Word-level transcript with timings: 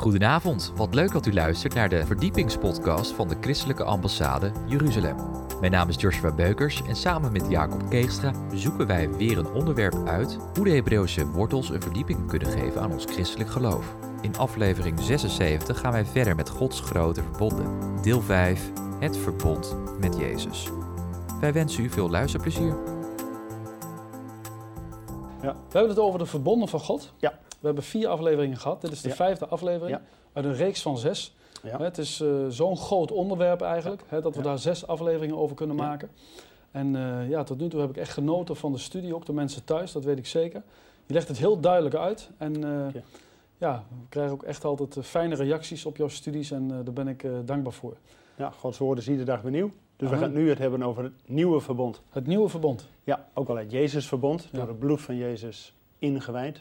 Goedenavond, 0.00 0.72
wat 0.76 0.94
leuk 0.94 1.12
dat 1.12 1.26
u 1.26 1.32
luistert 1.32 1.74
naar 1.74 1.88
de 1.88 2.06
verdiepingspodcast 2.06 3.12
van 3.12 3.28
de 3.28 3.36
Christelijke 3.40 3.84
Ambassade 3.84 4.52
Jeruzalem. 4.66 5.16
Mijn 5.60 5.72
naam 5.72 5.88
is 5.88 6.00
Joshua 6.00 6.32
Beukers 6.34 6.82
en 6.82 6.96
samen 6.96 7.32
met 7.32 7.46
Jacob 7.48 7.90
Keegstra 7.90 8.32
zoeken 8.54 8.86
wij 8.86 9.10
weer 9.10 9.38
een 9.38 9.52
onderwerp 9.52 10.06
uit 10.06 10.38
hoe 10.54 10.64
de 10.64 10.70
Hebreeuwse 10.70 11.26
wortels 11.26 11.70
een 11.70 11.82
verdieping 11.82 12.28
kunnen 12.28 12.48
geven 12.48 12.80
aan 12.80 12.92
ons 12.92 13.04
christelijk 13.04 13.50
geloof. 13.50 13.94
In 14.20 14.36
aflevering 14.36 15.00
76 15.00 15.80
gaan 15.80 15.92
wij 15.92 16.04
verder 16.04 16.36
met 16.36 16.48
Gods 16.48 16.80
grote 16.80 17.22
verbonden. 17.22 18.02
Deel 18.02 18.20
5, 18.20 18.70
het 18.98 19.16
verbond 19.16 19.76
met 19.98 20.16
Jezus. 20.16 20.68
Wij 21.40 21.52
wensen 21.52 21.84
u 21.84 21.90
veel 21.90 22.10
luisterplezier. 22.10 22.76
Ja. 25.42 25.52
We 25.52 25.78
hebben 25.78 25.90
het 25.90 25.98
over 25.98 26.18
de 26.18 26.26
verbonden 26.26 26.68
van 26.68 26.80
God. 26.80 27.12
Ja. 27.18 27.38
We 27.60 27.66
hebben 27.66 27.84
vier 27.84 28.08
afleveringen 28.08 28.56
gehad. 28.56 28.80
Dit 28.80 28.92
is 28.92 29.00
de 29.00 29.08
Ja. 29.08 29.14
vijfde 29.14 29.46
aflevering 29.46 29.96
Ja. 29.98 30.02
uit 30.32 30.44
een 30.44 30.54
reeks 30.54 30.82
van 30.82 30.98
zes. 30.98 31.34
Ja. 31.62 31.78
Het 31.78 31.98
is 31.98 32.20
eh, 32.20 32.28
zo'n 32.48 32.76
groot 32.76 33.10
onderwerp 33.12 33.60
eigenlijk, 33.60 34.02
hè, 34.06 34.20
dat 34.20 34.36
we 34.36 34.42
daar 34.42 34.58
zes 34.58 34.86
afleveringen 34.86 35.36
over 35.36 35.56
kunnen 35.56 35.76
maken. 35.76 36.10
En 36.70 36.96
eh, 36.96 37.28
ja, 37.28 37.42
tot 37.42 37.58
nu 37.58 37.68
toe 37.68 37.80
heb 37.80 37.90
ik 37.90 37.96
echt 37.96 38.12
genoten 38.12 38.56
van 38.56 38.72
de 38.72 38.78
studie, 38.78 39.14
ook 39.14 39.26
de 39.26 39.32
mensen 39.32 39.64
thuis, 39.64 39.92
dat 39.92 40.04
weet 40.04 40.18
ik 40.18 40.26
zeker. 40.26 40.62
Je 41.06 41.14
legt 41.14 41.28
het 41.28 41.38
heel 41.38 41.60
duidelijk 41.60 41.94
uit 41.94 42.30
en 42.36 42.64
eh, 42.64 43.02
Ja. 43.58 43.84
we 43.88 44.06
krijgen 44.08 44.32
ook 44.32 44.42
echt 44.42 44.64
altijd 44.64 44.96
fijne 45.02 45.34
reacties 45.34 45.86
op 45.86 45.96
jouw 45.96 46.08
studies 46.08 46.50
en 46.50 46.68
daar 46.68 46.92
ben 46.92 47.08
ik 47.08 47.26
dankbaar 47.44 47.72
voor. 47.72 47.96
Ja, 48.36 48.50
Gods 48.50 48.78
woord 48.78 48.98
is 48.98 49.08
iedere 49.08 49.24
dag 49.26 49.40
weer 49.42 49.50
nieuw. 49.52 49.70
Dus 49.96 50.10
we 50.10 50.16
gaan 50.16 50.32
nu 50.32 50.48
het 50.48 50.58
hebben 50.58 50.82
over 50.82 51.02
het 51.02 51.12
nieuwe 51.26 51.60
verbond. 51.60 52.00
Het 52.10 52.26
nieuwe 52.26 52.48
verbond. 52.48 52.88
Ja, 53.04 53.28
ook 53.34 53.48
al 53.48 53.56
het 53.56 53.70
Jezus 53.70 54.06
verbond, 54.08 54.48
Ja. 54.52 54.58
door 54.58 54.68
het 54.68 54.78
bloed 54.78 55.00
van 55.00 55.16
Jezus 55.16 55.74
ingewijd. 55.98 56.60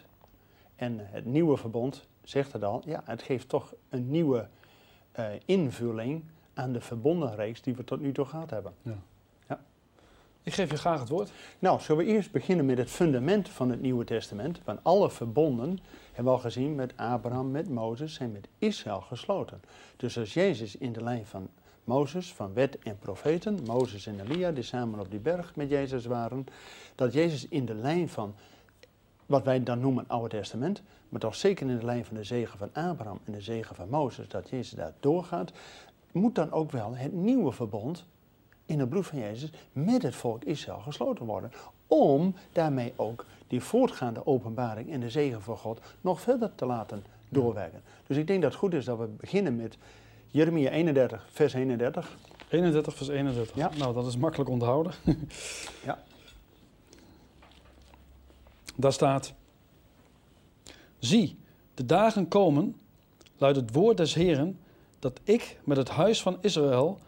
En 0.79 0.99
het 0.99 1.25
nieuwe 1.25 1.57
verbond, 1.57 2.07
zegt 2.23 2.53
het 2.53 2.63
al, 2.63 2.81
ja, 2.85 3.01
het 3.05 3.21
geeft 3.21 3.49
toch 3.49 3.73
een 3.89 4.09
nieuwe 4.09 4.47
eh, 5.11 5.25
invulling 5.45 6.23
aan 6.53 6.71
de 6.71 6.81
verbondenreeks 6.81 7.61
die 7.61 7.75
we 7.75 7.83
tot 7.83 7.99
nu 7.99 8.11
toe 8.11 8.25
gehad 8.25 8.49
hebben. 8.49 8.73
Ik 10.43 10.53
geef 10.53 10.71
je 10.71 10.77
graag 10.77 10.99
het 10.99 11.09
woord. 11.09 11.31
Nou, 11.59 11.81
zullen 11.81 12.05
we 12.05 12.11
eerst 12.11 12.31
beginnen 12.31 12.65
met 12.65 12.77
het 12.77 12.89
fundament 12.89 13.49
van 13.49 13.69
het 13.69 13.81
Nieuwe 13.81 14.05
Testament. 14.05 14.59
Want 14.63 14.79
alle 14.83 15.09
verbonden, 15.09 15.79
hebben 16.05 16.23
we 16.23 16.29
al 16.29 16.39
gezien, 16.39 16.75
met 16.75 16.93
Abraham, 16.95 17.51
met 17.51 17.69
Mozes, 17.69 18.13
zijn 18.13 18.31
met 18.31 18.47
Israël 18.57 19.01
gesloten. 19.01 19.61
Dus 19.97 20.17
als 20.17 20.33
Jezus 20.33 20.77
in 20.77 20.93
de 20.93 21.03
lijn 21.03 21.25
van 21.25 21.49
Mozes, 21.83 22.33
van 22.33 22.53
wet 22.53 22.79
en 22.79 22.97
profeten, 22.99 23.59
Mozes 23.65 24.05
en 24.05 24.19
Elia, 24.19 24.51
die 24.51 24.63
samen 24.63 24.99
op 24.99 25.11
die 25.11 25.19
berg 25.19 25.55
met 25.55 25.69
Jezus 25.69 26.05
waren, 26.05 26.45
dat 26.95 27.13
Jezus 27.13 27.47
in 27.47 27.65
de 27.65 27.75
lijn 27.75 28.09
van 28.09 28.35
wat 29.29 29.43
wij 29.43 29.63
dan 29.63 29.79
noemen 29.79 30.05
Oude 30.07 30.37
Testament, 30.37 30.81
maar 31.09 31.19
toch 31.19 31.35
zeker 31.35 31.69
in 31.69 31.77
de 31.77 31.85
lijn 31.85 32.05
van 32.05 32.15
de 32.15 32.23
zegen 32.23 32.57
van 32.57 32.69
Abraham 32.73 33.19
en 33.25 33.31
de 33.31 33.41
zegen 33.41 33.75
van 33.75 33.89
Mozes, 33.89 34.27
dat 34.27 34.49
Jezus 34.49 34.69
daar 34.71 34.93
doorgaat, 34.99 35.51
moet 36.11 36.35
dan 36.35 36.51
ook 36.51 36.71
wel 36.71 36.95
het 36.95 37.13
nieuwe 37.13 37.51
verbond 37.51 38.05
in 38.65 38.79
het 38.79 38.89
bloed 38.89 39.07
van 39.07 39.19
Jezus 39.19 39.51
met 39.71 40.01
het 40.01 40.15
volk 40.15 40.43
Israël 40.43 40.79
gesloten 40.79 41.25
worden. 41.25 41.51
Om 41.87 42.35
daarmee 42.51 42.93
ook 42.95 43.25
die 43.47 43.61
voortgaande 43.61 44.25
openbaring 44.25 44.91
en 44.91 44.99
de 44.99 45.09
zegen 45.09 45.41
van 45.41 45.57
God 45.57 45.79
nog 46.01 46.21
verder 46.21 46.55
te 46.55 46.65
laten 46.65 47.03
doorwerken. 47.29 47.81
Dus 48.07 48.17
ik 48.17 48.27
denk 48.27 48.41
dat 48.41 48.51
het 48.51 48.59
goed 48.59 48.73
is 48.73 48.85
dat 48.85 48.97
we 48.97 49.05
beginnen 49.05 49.55
met 49.55 49.77
Jeremia 50.27 50.69
31, 50.69 51.27
vers 51.31 51.53
31. 51.53 52.17
31 52.49 52.95
vers 52.95 53.09
31. 53.09 53.55
Ja. 53.55 53.71
Nou, 53.77 53.93
dat 53.93 54.05
is 54.05 54.17
makkelijk 54.17 54.49
onthouden. 54.49 54.93
Ja. 55.85 55.99
Daar 58.79 58.93
staat: 58.93 59.33
Zie, 60.99 61.37
de 61.73 61.85
dagen 61.85 62.27
komen, 62.27 62.75
luidt 63.37 63.57
het 63.57 63.73
woord 63.73 63.97
des 63.97 64.13
Heren, 64.13 64.59
dat 64.99 65.19
ik 65.23 65.59
met 65.63 65.77
het 65.77 65.89
huis 65.89 66.21
van 66.21 66.37
Israël 66.41 66.99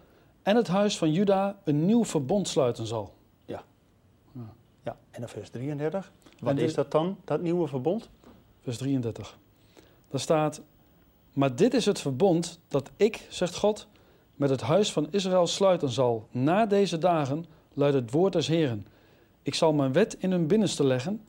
en 0.42 0.56
het 0.56 0.68
huis 0.68 0.98
van 0.98 1.12
Juda 1.12 1.60
een 1.64 1.86
nieuw 1.86 2.06
verbond 2.06 2.48
sluiten 2.48 2.88
zal. 2.88 3.14
Ja, 4.84 4.98
en 5.12 5.20
dan 5.20 5.30
vers 5.30 5.50
33. 5.50 6.12
Wat 6.40 6.58
is 6.58 6.74
dat 6.74 6.92
dan, 6.92 7.18
dat 7.26 7.42
nieuwe 7.42 7.68
verbond? 7.68 8.10
Vers 8.62 8.78
33. 8.78 9.38
Daar 10.10 10.20
staat: 10.20 10.62
Maar 11.34 11.56
dit 11.56 11.74
is 11.74 11.86
het 11.86 12.00
verbond 12.00 12.60
dat 12.68 12.92
ik, 12.96 13.26
zegt 13.30 13.58
God, 13.58 13.88
met 14.36 14.50
het 14.50 14.62
huis 14.62 14.92
van 14.92 15.08
Israël 15.12 15.48
sluiten 15.48 15.90
zal. 15.90 16.28
Na 16.32 16.66
deze 16.66 16.98
dagen 16.98 17.46
luidt 17.74 17.96
het 17.96 18.12
woord 18.12 18.34
des 18.34 18.48
Heren. 18.48 18.88
Ik 19.42 19.56
zal 19.56 19.74
mijn 19.74 19.94
wet 19.94 20.14
in 20.20 20.32
hun 20.32 20.48
binnenste 20.48 20.84
leggen 20.84 21.22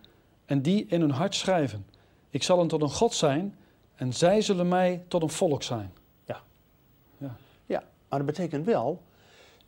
en 0.52 0.62
die 0.62 0.86
in 0.86 1.00
hun 1.00 1.10
hart 1.10 1.34
schrijven. 1.34 1.86
Ik 2.30 2.42
zal 2.42 2.58
hen 2.58 2.68
tot 2.68 2.82
een 2.82 2.90
God 2.90 3.14
zijn 3.14 3.56
en 3.94 4.12
zij 4.12 4.40
zullen 4.40 4.68
mij 4.68 5.04
tot 5.08 5.22
een 5.22 5.30
volk 5.30 5.62
zijn. 5.62 5.92
Ja, 7.66 7.82
maar 8.08 8.18
dat 8.18 8.26
betekent 8.26 8.64
wel 8.64 9.02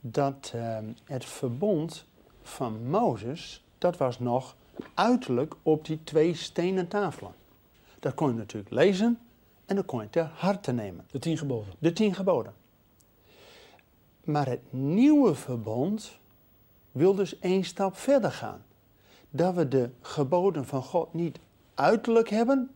dat 0.00 0.52
ehm, 0.54 0.84
het 1.04 1.24
verbond 1.24 2.04
van 2.42 2.88
Mozes, 2.88 3.64
dat 3.78 3.96
was 3.96 4.18
nog 4.18 4.56
uiterlijk 4.94 5.54
op 5.62 5.84
die 5.84 6.00
twee 6.04 6.34
stenen 6.34 6.88
tafelen. 6.88 7.34
Dat 8.00 8.14
kon 8.14 8.28
je 8.28 8.34
natuurlijk 8.34 8.74
lezen 8.74 9.18
en 9.66 9.76
dat 9.76 9.84
kon 9.84 10.00
je 10.00 10.10
ter 10.10 10.30
harte 10.34 10.72
nemen. 10.72 11.06
De 11.10 11.18
tien 11.18 11.38
geboden. 11.38 11.72
De 11.78 11.92
tien 11.92 12.14
geboden. 12.14 12.54
Maar 14.24 14.46
het 14.46 14.72
nieuwe 14.72 15.34
verbond 15.34 16.18
wil 16.92 17.14
dus 17.14 17.38
één 17.38 17.64
stap 17.64 17.96
verder 17.96 18.32
gaan. 18.32 18.64
Dat 19.36 19.54
we 19.54 19.68
de 19.68 19.90
geboden 20.00 20.64
van 20.66 20.82
God 20.82 21.14
niet 21.14 21.38
uiterlijk 21.74 22.28
hebben, 22.28 22.70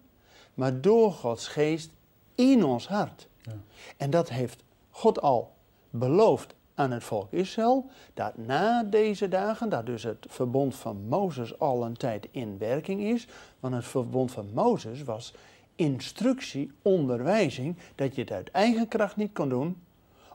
maar 0.54 0.80
door 0.80 1.12
Gods 1.12 1.48
geest 1.48 1.90
in 2.34 2.64
ons 2.64 2.88
hart. 2.88 3.28
Ja. 3.42 3.52
En 3.96 4.10
dat 4.10 4.28
heeft 4.28 4.62
God 4.90 5.20
al 5.20 5.52
beloofd 5.90 6.54
aan 6.74 6.90
het 6.90 7.04
volk 7.04 7.32
Israël, 7.32 7.90
dat 8.14 8.36
na 8.36 8.82
deze 8.82 9.28
dagen, 9.28 9.68
dat 9.68 9.86
dus 9.86 10.02
het 10.02 10.26
verbond 10.28 10.76
van 10.76 11.08
Mozes 11.08 11.58
al 11.58 11.84
een 11.84 11.96
tijd 11.96 12.28
in 12.30 12.58
werking 12.58 13.00
is, 13.00 13.26
want 13.60 13.74
het 13.74 13.84
verbond 13.84 14.30
van 14.30 14.50
Mozes 14.54 15.02
was 15.02 15.34
instructie, 15.74 16.72
onderwijzing, 16.82 17.76
dat 17.94 18.14
je 18.14 18.20
het 18.20 18.32
uit 18.32 18.50
eigen 18.50 18.88
kracht 18.88 19.16
niet 19.16 19.32
kon 19.32 19.48
doen, 19.48 19.82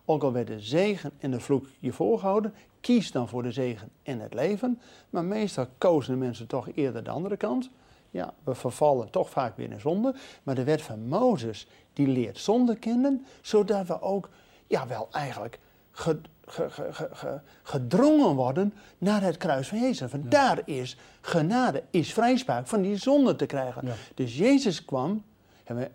ook 0.06 0.24
al 0.24 0.32
werd 0.32 0.48
de 0.48 0.60
zegen 0.60 1.12
en 1.20 1.32
de 1.32 1.40
vloek 1.40 1.68
je 1.80 1.94
voorgehouden, 1.94 2.54
kies 2.82 3.12
dan 3.12 3.28
voor 3.28 3.44
de 3.44 3.52
zegen 3.52 3.90
en 4.04 4.20
het 4.20 4.34
leven. 4.34 4.82
Maar 5.10 5.24
meestal 5.24 5.68
kozen 5.78 6.14
de 6.14 6.20
mensen 6.20 6.48
toch 6.48 6.68
eerder 6.74 7.04
de 7.04 7.10
andere 7.10 7.38
kant. 7.38 7.70
Ja, 8.10 8.34
we 8.44 8.56
vervallen 8.56 9.10
toch 9.10 9.30
vaak 9.30 9.58
weer 9.58 9.72
in 9.72 9.80
zonde. 9.80 10.16
Maar 10.44 10.56
de 10.56 10.64
wet 10.64 10.82
van 10.82 11.08
Mozes, 11.08 11.68
die 11.94 12.08
leert 12.08 12.38
zonde 12.38 12.76
kennen, 12.76 13.26
zodat 13.42 13.88
we 13.88 14.02
ook, 14.02 14.30
ja 14.68 14.88
wel 14.88 15.08
eigenlijk, 15.12 15.60
ge- 15.92 16.20
ge- 16.46 16.70
ge- 16.70 16.94
ge- 16.94 17.10
ge- 17.12 17.40
gedrongen 17.64 18.36
worden 18.36 18.74
naar 18.98 19.22
het 19.22 19.38
kruis 19.38 19.68
van 19.68 19.80
Jezus. 19.80 20.12
Want 20.12 20.32
daar 20.32 20.62
is 20.66 20.98
genade, 21.22 21.84
is 21.90 22.14
vrijspraak 22.14 22.68
van 22.68 22.82
die 22.82 22.98
zonde 22.98 23.36
te 23.36 23.46
krijgen. 23.46 23.86
Ja. 23.86 23.94
Dus 24.14 24.38
Jezus 24.38 24.86
kwam, 24.86 25.24
hebben 25.64 25.86
we 25.86 25.92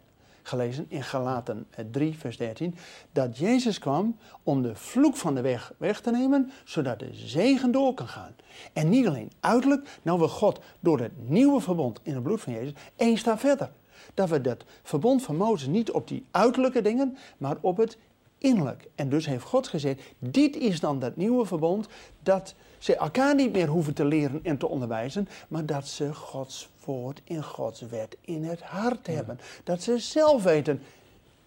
gelezen 0.49 0.87
in 0.89 1.03
Galaten 1.03 1.67
3, 1.91 2.19
vers 2.19 2.37
13, 2.37 2.75
dat 3.13 3.39
Jezus 3.39 3.79
kwam 3.79 4.17
om 4.43 4.63
de 4.63 4.75
vloek 4.75 5.17
van 5.17 5.35
de 5.35 5.41
weg 5.41 5.73
weg 5.77 6.01
te 6.01 6.11
nemen, 6.11 6.51
zodat 6.65 6.99
de 6.99 7.09
zegen 7.13 7.71
door 7.71 7.95
kan 7.95 8.09
gaan. 8.09 8.35
En 8.73 8.89
niet 8.89 9.07
alleen 9.07 9.31
uiterlijk, 9.41 9.99
nou 10.03 10.21
we 10.21 10.29
God 10.29 10.61
door 10.81 11.01
het 11.01 11.13
nieuwe 11.29 11.61
verbond 11.61 12.01
in 12.03 12.15
het 12.15 12.23
bloed 12.23 12.41
van 12.41 12.53
Jezus 12.53 12.73
één 12.97 13.19
stap 13.19 13.39
verder. 13.39 13.71
Dat 14.15 14.29
we 14.29 14.41
dat 14.41 14.65
verbond 14.83 15.23
van 15.23 15.37
Mozes 15.37 15.69
niet 15.69 15.91
op 15.91 16.09
die 16.09 16.25
uiterlijke 16.31 16.83
dingen, 16.83 17.17
maar 17.39 17.57
op 17.61 17.77
het 17.77 17.99
innerlijk. 18.39 18.89
En 18.95 19.09
dus 19.09 19.27
heeft 19.27 19.45
God 19.45 19.69
gezegd, 19.69 20.03
dit 20.19 20.57
is 20.57 20.81
dan 20.81 20.99
dat 20.99 21.17
nieuwe 21.17 21.47
verbond, 21.47 21.89
dat 22.23 22.55
ze 22.79 22.97
elkaar 22.97 23.35
niet 23.35 23.53
meer 23.53 23.67
hoeven 23.67 23.95
te 23.95 24.05
leren 24.05 24.41
en 24.43 24.59
te 24.59 24.69
onderwijzen, 24.69 25.29
maar 25.49 25.67
dat 25.67 25.87
ze 25.89 26.15
Gods 26.15 26.69
woord 26.85 27.21
en 27.27 27.45
Gods 27.45 27.81
wet 27.81 28.17
in 28.21 28.45
het 28.45 28.61
hart 28.63 29.07
hebben. 29.07 29.41
Dat 29.65 29.83
ze 29.83 29.99
zelf 29.99 30.43
weten, 30.43 30.83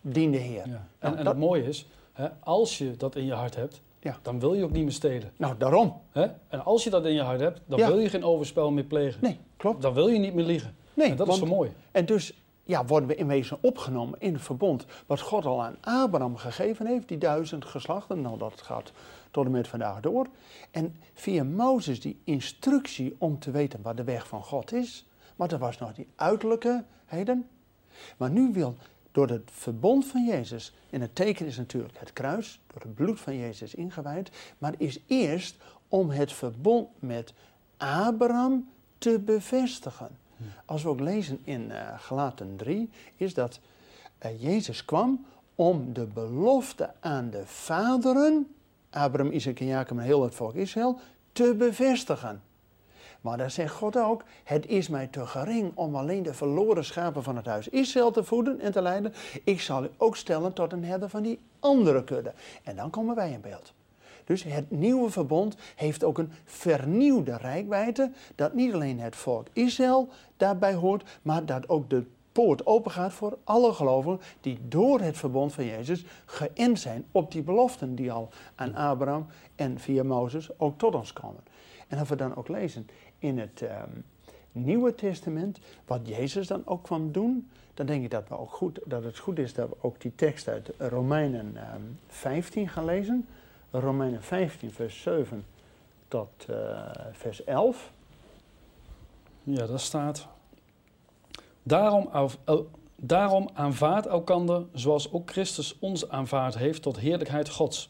dien 0.01 0.31
de 0.31 0.37
Heer. 0.37 0.67
Ja. 0.67 0.73
En, 0.73 0.81
Nou, 0.99 1.17
en 1.17 1.23
dat- 1.23 1.33
het 1.33 1.43
mooie 1.43 1.63
is, 1.67 1.87
hè, 2.13 2.27
als 2.39 2.77
je 2.77 2.95
dat 2.97 3.15
in 3.15 3.25
je 3.25 3.33
hart 3.33 3.55
hebt, 3.55 3.81
Ja. 3.99 4.17
dan 4.21 4.39
wil 4.39 4.53
je 4.53 4.63
ook 4.63 4.71
niet 4.71 4.83
meer 4.83 4.91
stelen. 4.91 5.31
Nou, 5.37 5.55
daarom. 5.57 5.93
Hè? 6.11 6.27
En 6.47 6.63
als 6.65 6.83
je 6.83 6.89
dat 6.89 7.05
in 7.05 7.13
je 7.13 7.21
hart 7.21 7.39
hebt, 7.39 7.61
dan 7.65 7.79
wil 7.79 7.99
je 7.99 8.09
geen 8.09 8.23
overspel 8.23 8.71
meer 8.71 8.83
plegen. 8.83 9.19
Nee, 9.21 9.37
klopt. 9.57 9.81
Dan 9.81 9.93
wil 9.93 10.07
je 10.07 10.19
niet 10.19 10.33
meer 10.33 10.45
liegen. 10.45 10.75
Nee, 10.93 11.09
en 11.09 11.15
dat 11.15 11.27
want- 11.27 11.41
is 11.41 11.47
zo 11.47 11.55
mooi. 11.55 11.71
En 11.91 12.05
dus 12.05 12.33
ja, 12.71 12.85
worden 12.85 13.09
we 13.09 13.15
in 13.15 13.27
wezen 13.27 13.57
opgenomen 13.61 14.19
in 14.19 14.33
het 14.33 14.41
verbond 14.41 14.85
wat 15.05 15.19
God 15.19 15.45
al 15.45 15.63
aan 15.63 15.77
Abraham 15.81 16.37
gegeven 16.37 16.85
heeft, 16.85 17.07
die 17.07 17.17
duizend 17.17 17.65
geslachten. 17.65 18.21
Nou, 18.21 18.37
dat 18.37 18.61
gaat 18.61 18.91
tot 19.31 19.45
en 19.45 19.51
met 19.51 19.67
vandaag 19.67 19.99
door. 19.99 20.27
En 20.71 20.95
via 21.13 21.43
Mozes 21.43 22.01
die 22.01 22.19
instructie 22.23 23.15
om 23.17 23.39
te 23.39 23.51
weten 23.51 23.81
wat 23.81 23.97
de 23.97 24.03
weg 24.03 24.27
van 24.27 24.43
God 24.43 24.73
is. 24.73 25.05
Maar 25.35 25.47
dat 25.47 25.59
was 25.59 25.77
nog 25.77 25.93
die 25.93 26.07
uiterlijke 26.15 26.83
heden. 27.05 27.47
Maar 28.17 28.29
nu 28.29 28.51
wil 28.53 28.75
door 29.11 29.27
het 29.27 29.49
verbond 29.51 30.05
van 30.05 30.25
Jezus, 30.25 30.73
en 30.89 31.01
het 31.01 31.15
teken 31.15 31.45
is 31.45 31.57
natuurlijk 31.57 31.97
het 31.99 32.13
kruis, 32.13 32.59
door 32.67 32.81
het 32.81 32.95
bloed 32.95 33.19
van 33.19 33.37
Jezus 33.37 33.75
ingewijd, 33.75 34.31
maar 34.57 34.73
is 34.77 34.99
eerst 35.07 35.55
om 35.87 36.09
het 36.09 36.33
verbond 36.33 36.89
met 36.99 37.33
Abraham 37.77 38.69
te 38.97 39.19
bevestigen. 39.19 40.20
Als 40.65 40.83
we 40.83 40.89
ook 40.89 40.99
lezen 40.99 41.39
in 41.43 41.71
eh 41.71 41.99
Galaten 41.99 42.55
3, 42.55 42.89
is 43.15 43.33
dat 43.33 43.59
eh, 44.17 44.41
Jezus 44.41 44.85
kwam 44.85 45.25
om 45.55 45.93
de 45.93 46.05
belofte 46.05 46.93
aan 46.99 47.29
de 47.29 47.45
vaderen, 47.45 48.55
Abraham, 48.89 49.31
Isaac 49.31 49.59
en 49.59 49.65
Jacob 49.65 49.97
en 49.97 50.03
heel 50.03 50.23
het 50.23 50.35
volk 50.35 50.55
Israël, 50.55 50.99
te 51.31 51.55
bevestigen. 51.57 52.41
Maar 53.21 53.37
dan 53.37 53.51
zegt 53.51 53.73
God 53.73 53.97
ook, 53.97 54.23
het 54.43 54.65
is 54.65 54.87
mij 54.87 55.07
te 55.07 55.27
gering 55.27 55.71
om 55.75 55.95
alleen 55.95 56.23
de 56.23 56.33
verloren 56.33 56.85
schapen 56.85 57.23
van 57.23 57.35
het 57.35 57.45
huis 57.45 57.67
Israël 57.67 58.11
te 58.11 58.23
voeden 58.23 58.59
en 58.59 58.71
te 58.71 58.81
leiden. 58.81 59.13
Ik 59.43 59.61
zal 59.61 59.83
u 59.83 59.89
ook 59.97 60.15
stellen 60.15 60.53
tot 60.53 60.71
een 60.71 60.83
herder 60.83 61.09
van 61.09 61.21
die 61.21 61.39
andere 61.59 62.03
kudde. 62.03 62.33
En 62.63 62.75
dan 62.75 62.89
komen 62.89 63.15
wij 63.15 63.31
in 63.31 63.41
beeld. 63.41 63.73
Dus 64.25 64.43
het 64.43 64.71
nieuwe 64.71 65.09
verbond 65.09 65.55
heeft 65.75 66.03
ook 66.03 66.17
een 66.17 66.31
vernieuwde 66.45 67.37
rijkwijde, 67.37 68.11
dat 68.35 68.53
niet 68.53 68.73
alleen 68.73 68.99
het 68.99 69.15
volk 69.15 69.47
Israël 69.53 70.09
daarbij 70.37 70.73
hoort, 70.73 71.19
maar 71.21 71.45
dat 71.45 71.69
ook 71.69 71.89
de 71.89 72.05
poort 72.31 72.65
opengaat 72.65 73.13
voor 73.13 73.37
alle 73.43 73.73
gelovigen 73.73 74.19
die 74.41 74.59
door 74.67 74.99
het 74.99 75.17
verbond 75.17 75.53
van 75.53 75.65
Jezus 75.65 76.05
geënt 76.25 76.79
zijn 76.79 77.05
op 77.11 77.31
die 77.31 77.41
beloften 77.41 77.95
die 77.95 78.11
al 78.11 78.29
aan 78.55 78.75
Abraham 78.75 79.25
en 79.55 79.79
via 79.79 80.03
Mozes 80.03 80.59
ook 80.59 80.77
tot 80.77 80.95
ons 80.95 81.13
komen. 81.13 81.43
En 81.87 81.97
als 81.97 82.09
we 82.09 82.15
dan 82.15 82.35
ook 82.35 82.47
lezen 82.47 82.87
in 83.19 83.39
het 83.39 83.61
ehm, 83.61 83.89
Nieuwe 84.51 84.95
Testament, 84.95 85.59
wat 85.85 86.07
Jezus 86.07 86.47
dan 86.47 86.61
ook 86.65 86.83
kwam 86.83 87.11
doen, 87.11 87.49
dan 87.73 87.85
denk 87.85 88.03
ik 88.03 88.11
dat, 88.11 88.27
we 88.27 88.37
ook 88.37 88.51
goed, 88.51 88.79
dat 88.85 89.03
het 89.03 89.17
goed 89.17 89.39
is 89.39 89.53
dat 89.53 89.69
we 89.69 89.75
ook 89.81 90.01
die 90.01 90.15
tekst 90.15 90.47
uit 90.47 90.71
Romeinen 90.77 91.57
15 92.07 92.61
ehm, 92.61 92.71
gaan 92.71 92.85
lezen. 92.85 93.27
Romeinen 93.71 94.23
15, 94.23 94.71
vers 94.71 95.01
7 95.01 95.45
tot 96.07 96.45
uh, 96.49 96.89
vers 97.11 97.43
11. 97.43 97.91
Ja, 99.43 99.65
daar 99.65 99.79
staat. 99.79 100.27
Daarom, 101.63 102.09
daarom 102.95 103.49
aanvaard 103.53 104.05
elkander 104.05 104.65
zoals 104.73 105.11
ook 105.11 105.31
Christus 105.31 105.79
ons 105.79 106.09
aanvaard 106.09 106.57
heeft 106.57 106.81
tot 106.81 106.99
heerlijkheid 106.99 107.49
Gods. 107.49 107.89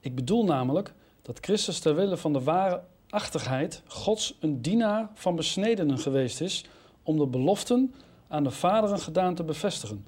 Ik 0.00 0.14
bedoel 0.14 0.44
namelijk 0.44 0.94
dat 1.22 1.38
Christus 1.40 1.78
ter 1.78 1.94
wille 1.94 2.16
van 2.16 2.32
de 2.32 2.42
ware 2.42 2.82
achtigheid 3.08 3.82
Gods 3.86 4.36
een 4.40 4.62
dienaar 4.62 5.10
van 5.14 5.36
besnedenen 5.36 5.98
geweest 5.98 6.40
is 6.40 6.64
om 7.02 7.18
de 7.18 7.26
beloften 7.26 7.94
aan 8.28 8.42
de 8.42 8.50
vaderen 8.50 8.98
gedaan 8.98 9.34
te 9.34 9.44
bevestigen. 9.44 10.06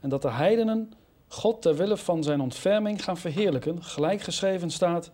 En 0.00 0.08
dat 0.08 0.22
de 0.22 0.30
heidenen 0.30 0.92
God 1.28 1.62
ter 1.62 1.76
wille 1.76 1.96
van 1.96 2.22
zijn 2.22 2.40
ontferming 2.40 3.04
gaan 3.04 3.16
verheerlijken, 3.16 3.82
gelijk 3.84 4.20
geschreven 4.20 4.70
staat: 4.70 5.10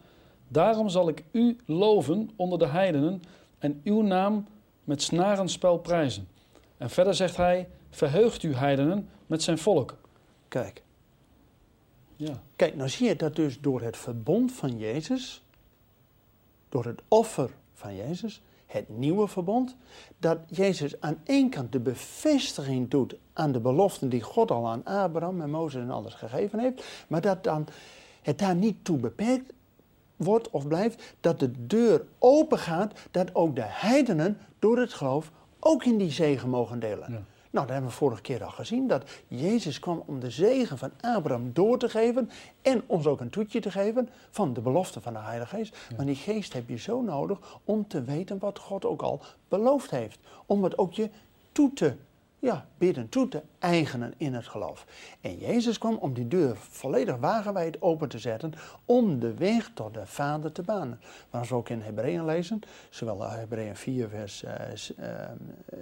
Daarom 0.48 0.88
zal 0.88 1.08
ik 1.08 1.24
u 1.32 1.56
loven 1.66 2.30
onder 2.36 2.58
de 2.58 2.66
heidenen 2.66 3.22
en 3.58 3.80
uw 3.84 4.02
naam 4.02 4.46
met 4.84 5.02
snarenspel 5.02 5.78
prijzen. 5.78 6.28
En 6.76 6.90
verder 6.90 7.14
zegt 7.14 7.36
hij: 7.36 7.68
Verheugt 7.90 8.42
u 8.42 8.54
heidenen 8.54 9.08
met 9.26 9.42
zijn 9.42 9.58
volk. 9.58 9.96
Kijk. 10.48 10.82
Ja. 12.16 12.42
Kijk, 12.56 12.76
nou 12.76 12.88
zie 12.88 13.08
je 13.08 13.16
dat 13.16 13.36
dus 13.36 13.60
door 13.60 13.80
het 13.80 13.96
verbond 13.96 14.52
van 14.52 14.78
Jezus, 14.78 15.42
door 16.68 16.84
het 16.84 17.02
offer 17.08 17.50
van 17.74 17.96
Jezus, 17.96 18.42
het 18.70 18.88
nieuwe 18.88 19.28
verbond, 19.28 19.76
dat 20.18 20.38
Jezus 20.48 21.00
aan 21.00 21.20
één 21.24 21.50
kant 21.50 21.72
de 21.72 21.80
bevestiging 21.80 22.90
doet 22.90 23.16
aan 23.32 23.52
de 23.52 23.60
beloften 23.60 24.08
die 24.08 24.22
God 24.22 24.50
al 24.50 24.68
aan 24.68 24.84
Abraham 24.84 25.40
en 25.40 25.50
Mozes 25.50 25.82
en 25.82 25.90
alles 25.90 26.14
gegeven 26.14 26.58
heeft, 26.58 26.84
maar 27.08 27.20
dat 27.20 27.44
dan 27.44 27.66
het 28.22 28.38
daar 28.38 28.54
niet 28.54 28.84
toe 28.84 28.98
beperkt 28.98 29.52
wordt 30.16 30.50
of 30.50 30.68
blijft, 30.68 31.14
dat 31.20 31.40
de 31.40 31.66
deur 31.66 32.04
open 32.18 32.58
gaat, 32.58 32.98
dat 33.10 33.34
ook 33.34 33.54
de 33.54 33.64
heidenen 33.64 34.38
door 34.58 34.78
het 34.78 34.92
geloof 34.92 35.30
ook 35.60 35.84
in 35.84 35.98
die 35.98 36.10
zegen 36.10 36.48
mogen 36.48 36.80
delen. 36.80 37.26
Nou, 37.50 37.66
dat 37.66 37.74
hebben 37.74 37.90
we 37.90 37.96
vorige 37.96 38.22
keer 38.22 38.44
al 38.44 38.50
gezien, 38.50 38.86
dat 38.86 39.10
Jezus 39.28 39.78
kwam 39.78 40.02
om 40.06 40.20
de 40.20 40.30
zegen 40.30 40.78
van 40.78 40.90
Abraham 41.00 41.52
door 41.52 41.78
te 41.78 41.88
geven 41.88 42.30
en 42.62 42.82
ons 42.86 43.06
ook 43.06 43.20
een 43.20 43.30
toetje 43.30 43.60
te 43.60 43.70
geven 43.70 44.08
van 44.30 44.52
de 44.52 44.60
belofte 44.60 45.00
van 45.00 45.12
de 45.12 45.18
Heilige 45.18 45.56
Geest. 45.56 45.76
Maar 45.96 46.06
die 46.06 46.14
geest 46.14 46.52
heb 46.52 46.68
je 46.68 46.76
zo 46.76 47.00
nodig 47.00 47.38
om 47.64 47.88
te 47.88 48.02
weten 48.02 48.38
wat 48.38 48.58
God 48.58 48.84
ook 48.84 49.02
al 49.02 49.20
beloofd 49.48 49.90
heeft. 49.90 50.18
Om 50.46 50.64
het 50.64 50.78
ook 50.78 50.92
je 50.92 51.10
toe 51.52 51.72
te 51.72 51.96
ja, 52.40 52.66
bidden 52.78 53.08
toe 53.08 53.28
te 53.28 53.42
eigenen 53.58 54.14
in 54.16 54.34
het 54.34 54.46
geloof. 54.46 54.86
En 55.20 55.38
Jezus 55.38 55.78
kwam 55.78 55.94
om 55.94 56.14
die 56.14 56.28
deur 56.28 56.56
volledig 56.56 57.16
wagenwijd 57.16 57.82
open 57.82 58.08
te 58.08 58.18
zetten, 58.18 58.52
om 58.84 59.18
de 59.18 59.34
weg 59.34 59.70
tot 59.74 59.94
de 59.94 60.06
Vader 60.06 60.52
te 60.52 60.62
banen. 60.62 61.00
Als 61.30 61.48
we 61.48 61.54
ook 61.54 61.68
in 61.68 61.80
Hebreeën 61.80 62.24
lezen, 62.24 62.60
zowel 62.90 63.30
Hebreeën 63.30 63.76
4 63.76 64.08
vers 64.08 64.44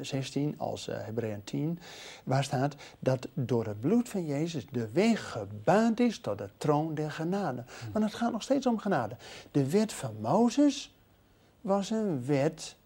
16 0.00 0.52
eh, 0.52 0.60
als 0.60 0.88
uh, 0.88 0.96
Hebreeën 0.98 1.44
10, 1.44 1.78
waar 2.24 2.44
staat 2.44 2.74
dat 2.98 3.28
door 3.34 3.66
het 3.66 3.80
bloed 3.80 4.08
van 4.08 4.26
Jezus 4.26 4.66
de 4.70 4.88
weg 4.92 5.30
gebaand 5.30 6.00
is 6.00 6.18
tot 6.18 6.38
de 6.38 6.48
troon 6.56 6.94
der 6.94 7.10
genade. 7.10 7.64
Want 7.92 8.04
het 8.04 8.14
gaat 8.14 8.32
nog 8.32 8.42
steeds 8.42 8.66
om 8.66 8.78
genade. 8.78 9.16
De 9.50 9.70
wet 9.70 9.92
van 9.92 10.14
Mozes 10.20 10.94
was 11.60 11.90
een 11.90 12.24
wet 12.24 12.76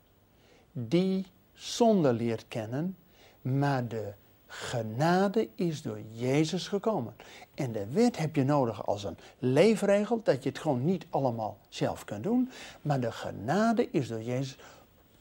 die 0.72 1.26
zonde 1.52 2.12
leert 2.12 2.44
kennen 2.48 2.96
maar 3.42 3.88
de 3.88 4.12
genade 4.46 5.48
is 5.54 5.82
door 5.82 6.00
Jezus 6.10 6.68
gekomen. 6.68 7.14
En 7.54 7.72
de 7.72 7.86
wet 7.90 8.18
heb 8.18 8.36
je 8.36 8.44
nodig 8.44 8.86
als 8.86 9.04
een 9.04 9.18
leefregel, 9.38 10.20
dat 10.22 10.42
je 10.42 10.48
het 10.48 10.58
gewoon 10.58 10.84
niet 10.84 11.06
allemaal 11.10 11.58
zelf 11.68 12.04
kunt 12.04 12.22
doen. 12.22 12.50
Maar 12.82 13.00
de 13.00 13.12
genade 13.12 13.90
is 13.90 14.08
door 14.08 14.22
Jezus 14.22 14.56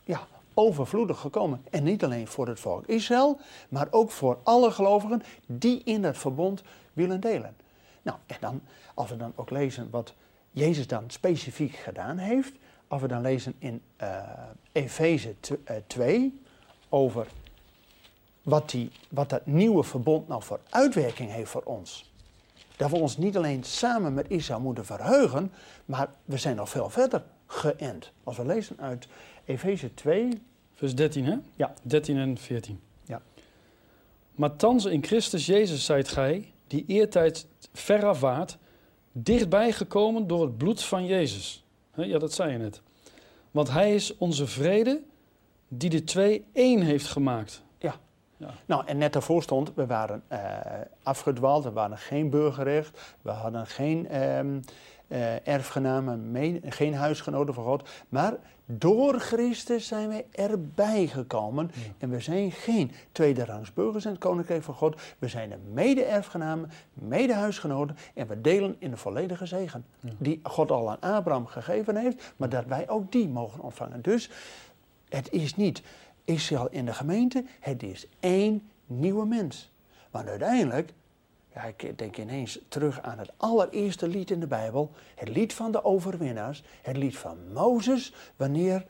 ja, 0.03 0.27
overvloedig 0.53 1.19
gekomen. 1.19 1.65
En 1.69 1.83
niet 1.83 2.03
alleen 2.03 2.27
voor 2.27 2.47
het 2.47 2.59
volk 2.59 2.85
Israël, 2.85 3.39
maar 3.69 3.87
ook 3.91 4.11
voor 4.11 4.37
alle 4.43 4.71
gelovigen 4.71 5.23
die 5.45 5.81
in 5.83 6.03
het 6.03 6.17
verbond 6.17 6.63
willen 6.93 7.19
delen. 7.19 7.55
Nou, 8.01 8.17
en 8.25 8.37
dan, 8.39 8.61
als 8.93 9.09
we 9.09 9.17
dan 9.17 9.33
ook 9.35 9.49
lezen 9.49 9.89
wat 9.89 10.13
Jezus 10.51 10.87
dan 10.87 11.03
specifiek 11.07 11.75
gedaan 11.75 12.17
heeft, 12.17 12.53
als 12.87 13.01
we 13.01 13.07
dan 13.07 13.21
lezen 13.21 13.55
in 13.59 13.81
uh, 14.01 14.23
Efeze 14.71 15.35
2 15.87 16.19
eh, 16.19 16.31
over 16.89 17.27
wat, 18.43 18.69
die, 18.69 18.91
wat 19.09 19.29
dat 19.29 19.45
nieuwe 19.45 19.83
verbond 19.83 20.27
nou 20.27 20.43
voor 20.43 20.59
uitwerking 20.69 21.31
heeft 21.31 21.49
voor 21.49 21.63
ons. 21.63 22.11
Dat 22.77 22.89
we 22.89 22.95
ons 22.95 23.17
niet 23.17 23.37
alleen 23.37 23.63
samen 23.63 24.13
met 24.13 24.29
Israël 24.29 24.59
moeten 24.59 24.85
verheugen, 24.85 25.51
maar 25.85 26.09
we 26.25 26.37
zijn 26.37 26.55
nog 26.55 26.69
veel 26.69 26.89
verder 26.89 27.23
geënt. 27.47 28.11
Als 28.23 28.37
we 28.37 28.45
lezen 28.45 28.79
uit 28.79 29.07
Efeze 29.45 29.93
2. 29.93 30.41
Vers 30.73 30.95
13, 30.95 31.25
hè? 31.25 31.35
Ja. 31.55 31.73
13 31.81 32.17
en 32.17 32.37
14. 32.37 32.79
Ja. 33.03 33.21
Maar 34.31 34.55
thans 34.55 34.85
in 34.85 35.03
Christus 35.03 35.45
Jezus 35.45 35.85
zijt 35.85 36.07
gij, 36.07 36.51
die 36.67 36.83
eertijd 36.87 37.47
veraf 37.73 38.19
waart, 38.19 38.57
dichtbij 39.11 39.71
gekomen 39.71 40.27
door 40.27 40.41
het 40.41 40.57
bloed 40.57 40.83
van 40.83 41.05
Jezus. 41.05 41.63
Ja, 41.95 42.17
dat 42.17 42.33
zei 42.33 42.51
je 42.51 42.57
net. 42.57 42.81
Want 43.51 43.69
hij 43.69 43.95
is 43.95 44.17
onze 44.17 44.47
vrede, 44.47 45.01
die 45.67 45.89
de 45.89 46.03
twee 46.03 46.45
één 46.53 46.81
heeft 46.81 47.07
gemaakt. 47.07 47.63
Nou, 48.65 48.85
en 48.85 48.97
net 48.97 49.13
daarvoor 49.13 49.43
stond, 49.43 49.71
we 49.73 49.85
waren 49.85 50.23
uh, 50.31 50.39
afgedwaald, 51.03 51.63
we 51.63 51.71
waren 51.71 51.97
geen 51.97 52.29
burgerrecht, 52.29 53.17
we 53.21 53.31
hadden 53.31 53.67
geen 53.67 54.21
um, 54.21 54.59
uh, 55.07 55.47
erfgenamen, 55.47 56.35
geen 56.69 56.95
huisgenoten 56.95 57.53
van 57.53 57.63
God. 57.63 57.89
Maar 58.09 58.33
door 58.65 59.19
Christus 59.19 59.87
zijn 59.87 60.07
wij 60.07 60.25
erbij 60.31 61.07
gekomen. 61.07 61.71
En 61.97 62.09
we 62.09 62.19
zijn 62.19 62.51
geen 62.51 62.91
tweederangs 63.11 63.73
burgers 63.73 64.05
in 64.05 64.11
het 64.11 64.19
Koninkrijk 64.19 64.63
van 64.63 64.73
God. 64.73 65.01
We 65.19 65.27
zijn 65.27 65.49
de 65.49 65.57
mede-erfgenamen, 65.73 66.71
mede-huisgenoten. 66.93 67.97
En 68.13 68.27
we 68.27 68.41
delen 68.41 68.75
in 68.79 68.89
de 68.89 68.97
volledige 68.97 69.45
zegen. 69.45 69.85
Die 70.17 70.39
God 70.43 70.71
al 70.71 70.89
aan 70.89 71.15
Abraham 71.15 71.45
gegeven 71.45 71.95
heeft, 71.95 72.33
maar 72.35 72.49
dat 72.49 72.65
wij 72.65 72.89
ook 72.89 73.11
die 73.11 73.27
mogen 73.27 73.61
ontvangen. 73.61 74.01
Dus 74.01 74.29
het 75.09 75.31
is 75.31 75.55
niet 75.55 75.81
Israël 76.25 76.67
in 76.69 76.85
de 76.85 76.93
gemeente, 76.93 77.45
het 77.59 77.83
is 77.83 78.07
één 78.19 78.69
nieuwe 78.85 79.25
mens. 79.25 79.71
Want 80.11 80.27
uiteindelijk, 80.27 80.93
ik 81.77 81.97
denk 81.97 82.17
ineens 82.17 82.59
terug 82.67 83.01
aan 83.01 83.19
het 83.19 83.31
allereerste 83.37 84.07
lied 84.07 84.31
in 84.31 84.39
de 84.39 84.47
Bijbel, 84.47 84.91
het 85.15 85.29
lied 85.29 85.53
van 85.53 85.71
de 85.71 85.83
overwinnaars, 85.83 86.63
het 86.81 86.97
lied 86.97 87.17
van 87.17 87.37
Mozes, 87.53 88.13
wanneer 88.35 88.85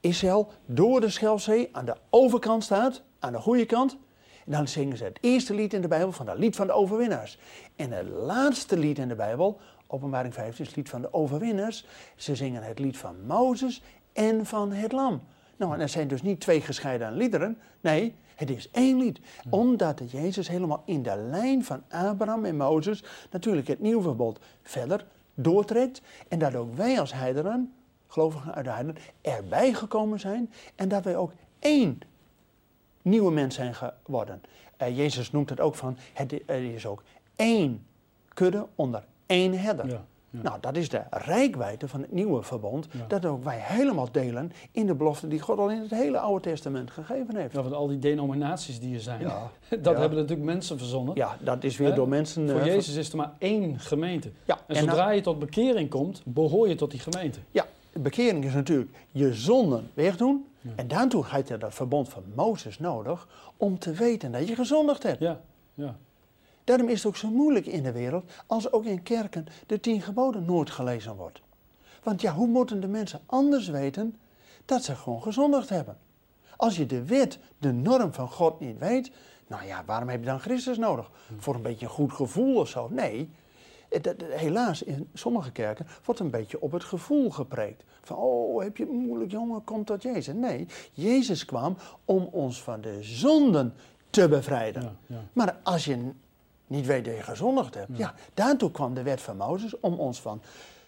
Israël 0.00 0.52
door 0.66 1.00
de 1.00 1.10
Schelfzee 1.10 1.68
aan 1.72 1.84
de 1.84 1.96
overkant 2.10 2.64
staat, 2.64 3.02
aan 3.18 3.32
de 3.32 3.40
goede 3.40 3.66
kant. 3.66 3.96
En 4.44 4.52
dan 4.52 4.68
zingen 4.68 4.96
ze 4.96 5.04
het 5.04 5.18
eerste 5.20 5.54
lied 5.54 5.72
in 5.72 5.80
de 5.80 5.88
Bijbel 5.88 6.12
van 6.12 6.28
het 6.28 6.38
lied 6.38 6.56
van 6.56 6.66
de 6.66 6.72
overwinnaars. 6.72 7.38
En 7.76 7.92
het 7.92 8.08
laatste 8.08 8.78
lied 8.78 8.98
in 8.98 9.08
de 9.08 9.14
Bijbel, 9.14 9.60
openbaring 9.86 10.34
15, 10.34 10.60
is 10.60 10.66
het 10.66 10.76
lied 10.76 10.88
van 10.88 11.00
de 11.00 11.12
overwinnaars. 11.12 11.86
Ze 12.16 12.36
zingen 12.36 12.62
het 12.62 12.78
lied 12.78 12.98
van 12.98 13.26
Mozes 13.26 13.82
en 14.12 14.46
van 14.46 14.72
het 14.72 14.92
lam. 14.92 15.22
Nou, 15.56 15.74
en 15.74 15.80
er 15.80 15.88
zijn 15.88 16.08
dus 16.08 16.22
niet 16.22 16.40
twee 16.40 16.60
gescheiden 16.60 17.12
liederen. 17.12 17.58
Nee, 17.80 18.14
het 18.34 18.50
is 18.50 18.70
één 18.70 18.98
lied. 18.98 19.20
Omdat 19.50 20.02
Jezus 20.10 20.48
helemaal 20.48 20.82
in 20.86 21.02
de 21.02 21.16
lijn 21.30 21.64
van 21.64 21.82
Abraham 21.88 22.44
en 22.44 22.56
Mozes 22.56 23.04
natuurlijk 23.30 23.68
het 23.68 23.80
nieuwe 23.80 24.02
verbod 24.02 24.40
verder 24.62 25.06
doortrekt. 25.34 26.02
En 26.28 26.38
dat 26.38 26.54
ook 26.54 26.74
wij 26.74 27.00
als 27.00 27.12
heidenen, 27.12 27.72
gelovigen 28.06 28.54
uit 28.54 28.64
de 28.64 28.70
heidenen, 28.70 29.02
erbij 29.20 29.72
gekomen 29.72 30.20
zijn. 30.20 30.52
En 30.74 30.88
dat 30.88 31.04
wij 31.04 31.16
ook 31.16 31.32
één 31.58 32.00
nieuwe 33.02 33.32
mens 33.32 33.54
zijn 33.54 33.74
geworden. 33.74 34.42
eh, 34.76 34.96
Jezus 34.96 35.30
noemt 35.30 35.50
het 35.50 35.60
ook 35.60 35.74
van, 35.74 35.96
het, 36.12 36.32
er 36.46 36.74
is 36.74 36.86
ook 36.86 37.02
één 37.36 37.86
kudde 38.34 38.66
onder 38.74 39.04
één 39.26 39.58
herder. 39.58 39.88
Ja, 39.88 40.04
ja. 40.36 40.42
Nou, 40.42 40.60
dat 40.60 40.76
is 40.76 40.88
de 40.88 41.02
rijkwijde 41.10 41.88
van 41.88 42.00
het 42.00 42.12
nieuwe 42.12 42.42
verbond, 42.42 42.86
Ja. 42.90 43.04
dat 43.08 43.26
ook 43.26 43.44
wij 43.44 43.58
helemaal 43.58 44.08
delen 44.12 44.52
in 44.70 44.86
de 44.86 44.94
belofte 44.94 45.28
die 45.28 45.40
God 45.40 45.58
al 45.58 45.70
in 45.70 45.80
het 45.80 45.90
hele 45.90 46.18
Oude 46.18 46.40
Testament 46.40 46.90
gegeven 46.90 47.36
heeft. 47.36 47.52
Ja, 47.52 47.62
want 47.62 47.74
al 47.74 47.86
die 47.86 47.98
denominaties 47.98 48.80
die 48.80 48.94
er 48.94 49.00
zijn, 49.00 49.20
Ja, 49.20 49.50
dat 49.82 49.96
hebben 49.98 50.18
natuurlijk 50.18 50.46
mensen 50.46 50.78
verzonnen. 50.78 51.14
Ja, 51.14 51.36
dat 51.40 51.64
is 51.64 51.76
weer 51.76 51.94
door 51.94 52.08
mensen... 52.08 52.50
Voor 52.50 52.60
eh, 52.60 52.66
Jezus 52.66 52.94
is 52.94 53.10
er 53.10 53.16
maar 53.16 53.32
één 53.38 53.80
gemeente. 53.80 54.30
Ja, 54.44 54.58
En 54.66 54.76
en 54.76 54.84
zodra 54.84 55.10
je 55.10 55.20
tot 55.20 55.38
bekering 55.38 55.90
komt, 55.90 56.22
behoor 56.24 56.68
je 56.68 56.74
tot 56.74 56.90
die 56.90 57.00
gemeente. 57.00 57.38
Ja, 57.50 57.66
bekering 57.92 58.44
is 58.44 58.52
natuurlijk 58.54 58.90
je 59.12 59.34
zonden 59.34 59.90
wegdoen. 59.94 60.46
En 60.76 60.88
daartoe 60.88 61.24
had 61.24 61.48
je 61.48 61.58
dat 61.58 61.74
verbond 61.74 62.08
van 62.08 62.22
Mozes 62.34 62.78
nodig 62.78 63.28
om 63.56 63.78
te 63.78 63.92
weten 63.92 64.32
dat 64.32 64.48
je 64.48 64.54
gezondigd 64.54 65.02
hebt. 65.02 65.20
Ja, 65.20 65.40
ja. 65.74 65.96
Daarom 66.66 66.88
is 66.88 66.96
het 66.98 67.06
ook 67.06 67.16
zo 67.16 67.30
moeilijk 67.30 67.66
in 67.66 67.82
de 67.82 67.92
wereld 67.92 68.30
als 68.46 68.72
ook 68.72 68.84
in 68.84 69.02
kerken 69.02 69.46
de 69.66 69.80
tien 69.80 70.02
geboden 70.02 70.44
nooit 70.44 70.70
gelezen 70.70 71.16
wordt. 71.16 71.40
Want 72.02 72.20
ja, 72.20 72.32
hoe 72.34 72.46
moeten 72.46 72.80
de 72.80 72.86
mensen 72.86 73.20
anders 73.26 73.68
weten 73.68 74.16
dat 74.64 74.84
ze 74.84 74.94
gewoon 74.94 75.22
gezondigd 75.22 75.68
hebben? 75.68 75.96
Als 76.56 76.76
je 76.76 76.86
de 76.86 77.04
wet, 77.04 77.38
de 77.58 77.72
norm 77.72 78.12
van 78.12 78.28
God 78.30 78.60
niet 78.60 78.78
weet, 78.78 79.10
nou 79.46 79.66
ja, 79.66 79.82
waarom 79.86 80.08
heb 80.08 80.20
je 80.20 80.26
dan 80.26 80.40
Christus 80.40 80.78
nodig? 80.78 81.10
Voor 81.38 81.54
een 81.54 81.62
beetje 81.62 81.86
een 81.86 81.92
goed 81.92 82.12
gevoel 82.12 82.56
of 82.56 82.68
zo? 82.68 82.88
Nee. 82.90 83.30
Het- 83.88 84.14
Helaas, 84.28 84.82
in 84.82 85.08
sommige 85.14 85.52
kerken 85.52 85.86
wordt 86.04 86.20
een 86.20 86.30
beetje 86.30 86.60
op 86.60 86.72
het 86.72 86.84
gevoel 86.84 87.30
gepreekt. 87.30 87.84
Van, 88.02 88.16
oh, 88.16 88.62
heb 88.62 88.76
je 88.76 88.82
het 88.84 88.92
moeilijk, 88.92 89.30
jongen, 89.30 89.64
kom 89.64 89.84
tot 89.84 90.02
Jezus. 90.02 90.34
Nee, 90.34 90.66
Jezus 90.92 91.44
kwam 91.44 91.76
om 92.04 92.28
ons 92.32 92.62
van 92.62 92.80
de 92.80 92.98
zonden 93.02 93.74
te 94.10 94.28
bevrijden. 94.28 94.82
ja, 94.82 94.92
ja. 95.06 95.20
Maar 95.32 95.56
als 95.62 95.84
je 95.84 96.10
niet 96.66 96.86
weet 96.86 97.04
dat 97.04 97.14
je 97.14 97.22
gezondigd 97.22 97.74
hebt, 97.74 97.96
ja. 97.96 98.14
daartoe 98.34 98.70
kwam 98.70 98.94
de 98.94 99.02
wet 99.02 99.20
van 99.20 99.36
Mozes 99.36 99.80
om 99.80 99.94
ons 99.94 100.20
van 100.20 100.42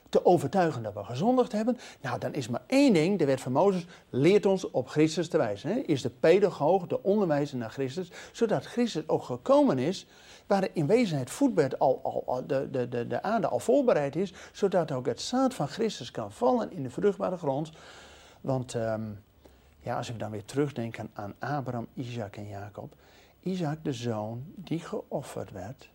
te 0.09 0.25
overtuigen 0.25 0.83
dat 0.83 0.95
we 0.95 1.05
gezondigd 1.05 1.53
hebben. 1.53 1.79
Nou, 2.01 2.19
dan 2.19 2.35
is 2.35 2.49
maar 2.49 2.63
één 2.67 2.93
ding, 2.93 3.19
de 3.19 3.25
wet 3.25 3.41
van 3.41 3.53
Mozes 3.53 3.87
leert 4.11 4.47
ons 4.47 4.71
op 4.71 4.89
Christus 4.89 5.29
te 5.29 5.37
wijzen. 5.37 5.71
Hè? 5.71 5.77
Is 5.77 6.03
de 6.03 6.11
pedagoog, 6.11 6.87
de 6.87 7.03
onderwijzer 7.03 7.59
naar 7.59 7.71
Christus, 7.71 8.11
zodat 8.33 8.67
Christus 8.67 9.09
ook 9.09 9.23
gekomen 9.23 9.79
is, 9.79 10.07
waar 10.47 10.69
in 10.73 10.87
wezen 10.87 11.19
het 11.19 11.31
voetbed 11.31 11.79
al, 11.79 12.01
al, 12.03 12.23
al- 12.27 12.47
de, 12.47 12.69
de, 12.71 12.89
de, 12.89 13.07
de 13.07 13.23
aarde 13.23 13.49
al 13.49 13.59
voorbereid 13.59 14.17
is, 14.17 14.33
zodat 14.53 14.93
ook 14.93 15.07
het 15.07 15.21
zaad 15.21 15.55
van 15.55 15.69
Christus 15.69 16.11
kan 16.11 16.33
vallen 16.33 16.73
in 16.73 16.83
de 16.83 16.91
vruchtbare 16.91 17.37
grond. 17.37 17.71
Want 18.41 18.75
ehm, 18.75 19.03
ja, 19.81 19.97
als 19.97 20.09
we 20.09 20.17
dan 20.17 20.31
weer 20.31 20.45
terugdenken 20.45 21.11
aan 21.13 21.35
Abraham, 21.39 21.87
Isaac 21.95 22.37
en 22.37 22.49
Jacob. 22.49 22.93
Isaac, 23.41 23.85
de 23.85 23.93
zoon 23.93 24.45
die 24.55 24.81
geofferd 24.81 25.51
werd. 25.51 25.91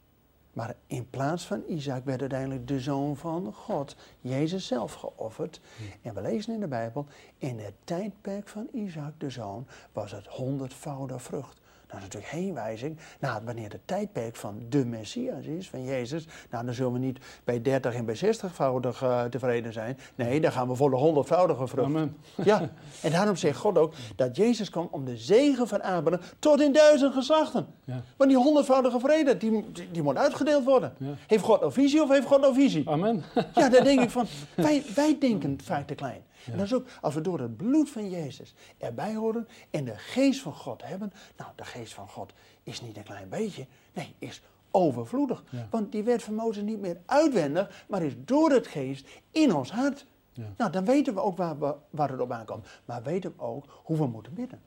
Maar 0.54 0.76
in 0.88 1.10
plaats 1.10 1.46
van 1.48 1.64
Isaac 1.68 2.06
werd 2.06 2.20
uiteindelijk 2.20 2.68
de 2.68 2.80
zoon 2.80 3.18
van 3.18 3.54
God, 3.54 3.96
Jezus 4.22 4.68
zelf, 4.68 4.94
geofferd. 4.94 5.62
En 6.02 6.14
we 6.14 6.22
lezen 6.22 6.54
in 6.54 6.60
de 6.60 6.68
Bijbel, 6.68 7.06
in 7.38 7.60
het 7.60 7.74
tijdperk 7.84 8.48
van 8.48 8.68
Isaac, 8.72 9.14
de 9.18 9.30
zoon, 9.30 9.68
was 9.92 10.12
het 10.12 10.28
honderdvoudige 10.28 11.20
vrucht. 11.20 11.62
Dat 11.94 12.02
is 12.02 12.08
natuurlijk 12.08 12.44
heenwijzing 12.44 12.98
naar 13.20 13.42
wanneer 13.46 13.72
het 13.72 13.88
tijdperk 13.88 14.36
van 14.36 14.62
de 14.70 14.86
Messias 14.86 15.46
is, 15.46 15.70
van 15.70 15.84
Jezus. 15.84 16.28
Nou, 16.50 16.66
dan 16.66 16.74
zullen 16.74 16.94
we 16.94 17.00
niet 17.00 17.20
bij 17.44 17.62
30 17.62 17.94
en 17.94 18.06
bij 18.06 18.16
60voudig 18.16 19.02
eh, 19.02 19.24
tevreden 19.24 19.74
zijn. 19.74 19.98
Nee, 20.16 20.42
dan 20.42 20.52
gaan 20.52 20.68
we 20.68 20.76
voor 20.76 20.90
de 20.90 20.96
honderdvoudige 20.96 21.68
vrucht. 21.68 21.88
Amen. 21.88 22.18
Ja, 22.44 22.70
en 23.02 23.12
daarom 23.12 23.36
zegt 23.36 23.58
God 23.58 23.78
ook 23.78 23.94
dat 24.16 24.36
Jezus 24.36 24.70
kwam 24.70 24.88
om 24.92 25.06
de 25.06 25.18
zegen 25.18 25.68
van 25.68 25.82
Abraham 25.82 26.22
tot 26.40 26.62
in 26.62 26.74
duizend 26.74 27.14
geslachten. 27.14 27.68
Ja. 27.84 28.02
Want 28.18 28.30
die 28.30 28.40
honderdvoudige 28.40 29.00
vrede, 29.00 29.38
die, 29.38 29.72
die, 29.72 29.92
die 29.92 30.02
moet 30.02 30.18
uitgedeeld 30.18 30.64
worden. 30.64 30.94
Ja. 30.98 31.14
Heeft 31.28 31.44
God 31.44 31.60
nou 31.60 31.72
visie 31.72 32.02
of 32.02 32.10
heeft 32.10 32.28
God 32.28 32.42
nou 32.42 32.54
visie? 32.54 32.90
Amen. 32.90 33.24
Ja, 33.56 33.70
daar 33.70 33.84
denk 33.84 34.02
ik 34.02 34.10
van, 34.10 34.26
wij, 34.56 34.84
wij 34.96 35.18
denken 35.20 35.58
vaak 35.64 35.88
te 35.88 35.96
klein. 35.96 36.22
En 36.52 36.58
dat 36.58 36.66
is 36.66 36.74
ook, 36.74 36.88
als 37.02 37.14
we 37.14 37.22
door 37.22 37.40
het 37.40 37.58
bloed 37.58 37.90
van 37.90 38.10
Jezus 38.10 38.54
erbij 38.78 39.16
horen 39.16 39.48
en 39.70 39.86
de 39.86 39.98
geest 39.98 40.42
van 40.42 40.54
God 40.54 40.84
hebben. 40.84 41.14
Nou, 41.38 41.52
de 41.56 41.66
geest 41.66 41.94
van 41.94 42.08
God 42.08 42.34
is 42.64 42.82
niet 42.82 42.98
een 42.98 43.04
klein 43.04 43.30
beetje, 43.30 43.68
nee, 43.94 44.16
is 44.20 44.42
overvloedig. 44.72 45.44
Ja. 45.50 45.68
Want 45.70 45.92
die 45.92 46.04
werd 46.04 46.24
van 46.24 46.34
Mozes 46.34 46.64
niet 46.64 46.80
meer 46.80 46.98
uitwendig, 47.06 47.86
maar 47.88 48.04
is 48.04 48.14
door 48.18 48.52
het 48.52 48.68
geest 48.68 49.08
in 49.32 49.56
ons 49.56 49.72
hart. 49.72 50.06
Ja. 50.32 50.54
Nou, 50.58 50.72
dan 50.72 50.86
weten 50.86 51.14
we 51.14 51.22
ook 51.22 51.38
waar, 51.38 51.60
we, 51.60 51.76
waar 51.90 52.10
het 52.10 52.20
op 52.20 52.32
aankomt. 52.32 52.68
Maar 52.86 53.04
weten 53.04 53.34
we 53.36 53.44
ook 53.44 53.82
hoe 53.84 53.98
we 53.98 54.08
moeten 54.08 54.34
bidden. 54.34 54.62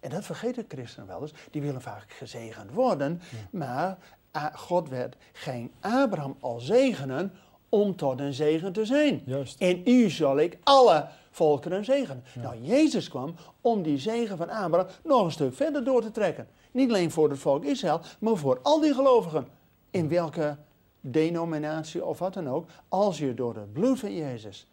En 0.00 0.10
dat 0.10 0.24
vergeten 0.24 0.64
christenen 0.68 1.08
wel 1.08 1.20
eens. 1.20 1.32
Die 1.50 1.62
willen 1.62 1.82
vaak 1.82 2.12
gezegend 2.12 2.70
worden. 2.70 3.20
Maar 3.50 3.98
ah, 4.30 4.54
God 4.54 4.88
werd 4.88 5.16
geen 5.32 5.72
Abraham 5.80 6.36
al 6.40 6.60
zegenen 6.60 7.32
om 7.74 7.96
tot 7.96 8.20
een 8.20 8.34
zegen 8.34 8.72
te 8.72 8.84
zijn. 8.84 9.22
Juist. 9.26 9.60
En 9.60 9.82
u 9.84 10.10
zal 10.10 10.38
ik 10.38 10.58
alle 10.62 11.08
volkeren 11.30 11.84
zegenen. 11.84 12.24
Nou, 12.34 12.62
Jezus 12.62 13.08
kwam 13.08 13.34
om 13.60 13.82
die 13.82 13.98
zegen 13.98 14.36
van 14.36 14.48
Abraham 14.48 14.86
nog 15.04 15.24
een 15.24 15.32
stuk 15.32 15.54
verder 15.54 15.84
door 15.84 16.02
te 16.02 16.10
trekken. 16.10 16.48
Niet 16.70 16.88
alleen 16.88 17.10
voor 17.10 17.30
het 17.30 17.38
volk 17.38 17.64
Israël, 17.64 18.00
maar 18.18 18.36
voor 18.36 18.60
al 18.62 18.80
die 18.80 18.94
gelovigen. 18.94 19.48
In 19.90 20.08
welke 20.08 20.56
denominatie 21.00 22.04
of 22.04 22.18
wat 22.18 22.34
dan 22.34 22.48
ook. 22.48 22.68
Als 22.88 23.18
je 23.18 23.34
door 23.34 23.54
het 23.54 23.72
bloed 23.72 23.98
van 23.98 24.14
Jezus 24.14 24.66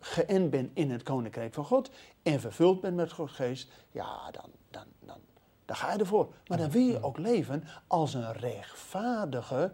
geënt 0.00 0.50
bent 0.50 0.70
in 0.74 0.90
het 0.90 1.02
koninkrijk 1.02 1.54
van 1.54 1.64
God 1.64 1.90
en 2.22 2.40
vervuld 2.40 2.80
bent 2.80 2.96
met 2.96 3.12
Gods 3.12 3.32
geest, 3.32 3.68
ja, 3.90 4.30
dan, 4.30 4.50
dan, 4.70 4.86
dan, 5.00 5.18
dan 5.64 5.76
ga 5.76 5.92
je 5.92 5.98
ervoor. 5.98 6.32
Maar 6.46 6.58
dan 6.58 6.70
wil 6.70 6.86
je 6.86 7.02
ook 7.02 7.18
leven 7.18 7.64
als 7.86 8.14
een 8.14 8.32
rechtvaardige, 8.32 9.72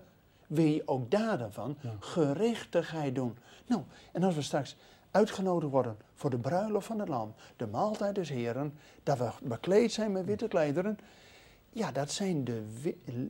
wil 0.51 0.65
je 0.65 0.83
ook 0.85 1.11
daden 1.11 1.53
van 1.53 1.77
gerechtigheid 1.99 3.15
doen. 3.15 3.39
Nou, 3.67 3.83
en 4.13 4.23
als 4.23 4.35
we 4.35 4.43
straks 4.43 4.77
uitgenodigd 5.11 5.73
worden 5.73 5.97
voor 6.15 6.31
de 6.31 6.39
bruiloft 6.39 6.87
van 6.87 6.99
het 6.99 7.09
lam, 7.09 7.35
de 7.57 7.67
maaltijd 7.67 8.15
des 8.15 8.29
Heren, 8.29 8.75
dat 9.03 9.19
we 9.19 9.31
bekleed 9.43 9.93
zijn 9.93 10.13
met 10.13 10.25
witte 10.25 10.49
klederen, 10.49 10.99
ja, 11.73 11.93
dat 11.93 12.11
zijn 12.11 12.45
de, 12.45 12.63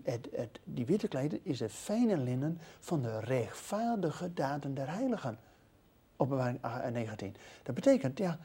het, 0.03 0.29
het, 0.33 0.61
die 0.65 0.87
witte 0.87 1.09
klederen 1.09 1.45
is 1.45 1.61
het 1.61 1.73
fijne 1.73 2.17
linnen 2.17 2.59
van 2.79 3.03
de 3.03 3.21
rechtvaardige 3.21 4.35
daden 4.35 4.75
der 4.75 4.91
heiligen. 4.91 5.39
Openbaring 6.17 6.59
8 6.61 6.83
en 6.83 6.93
19. 6.93 7.37
Dat 7.63 7.75
betekent, 7.75 8.19
ja, 8.19 8.39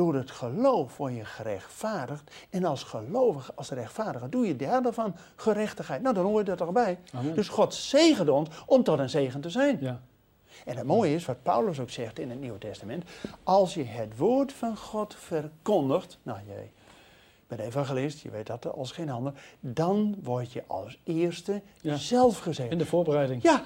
door 0.00 0.14
het 0.14 0.30
geloof 0.30 0.96
word 0.96 1.14
je 1.14 1.24
gerechtvaardigd. 1.24 2.30
En 2.50 2.64
als 2.64 2.82
gelovige, 2.82 3.52
als 3.54 3.70
rechtvaardige, 3.70 4.28
doe 4.28 4.46
je 4.46 4.56
derde 4.56 4.92
van 4.92 5.14
gerechtigheid. 5.36 6.02
Nou, 6.02 6.14
dan 6.14 6.24
hoor 6.24 6.44
je 6.44 6.50
er 6.50 6.56
toch 6.56 6.72
bij. 6.72 6.98
Amen. 7.14 7.34
Dus 7.34 7.48
God 7.48 7.74
zegent 7.74 8.28
ons 8.28 8.48
om 8.66 8.82
tot 8.82 8.98
een 8.98 9.10
zegen 9.10 9.40
te 9.40 9.50
zijn. 9.50 9.78
Ja. 9.80 10.00
En 10.64 10.76
het 10.76 10.86
mooie 10.86 11.14
is, 11.14 11.24
wat 11.24 11.42
Paulus 11.42 11.80
ook 11.80 11.90
zegt 11.90 12.18
in 12.18 12.30
het 12.30 12.40
Nieuwe 12.40 12.58
Testament, 12.58 13.04
als 13.42 13.74
je 13.74 13.84
het 13.84 14.16
woord 14.16 14.52
van 14.52 14.76
God 14.76 15.14
verkondigt, 15.14 16.18
nou 16.22 16.38
jij 16.46 16.72
bent 17.56 17.60
evangelist, 17.68 18.20
je 18.20 18.30
weet 18.30 18.46
dat 18.46 18.72
als 18.72 18.92
geen 18.92 19.10
ander, 19.10 19.32
dan 19.60 20.16
word 20.22 20.52
je 20.52 20.62
als 20.66 20.98
eerste 21.04 21.62
Ja. 21.80 21.96
zelf 21.96 22.38
gezegend. 22.38 22.72
In 22.72 22.78
de 22.78 22.86
voorbereiding. 22.86 23.42
Ja, 23.42 23.64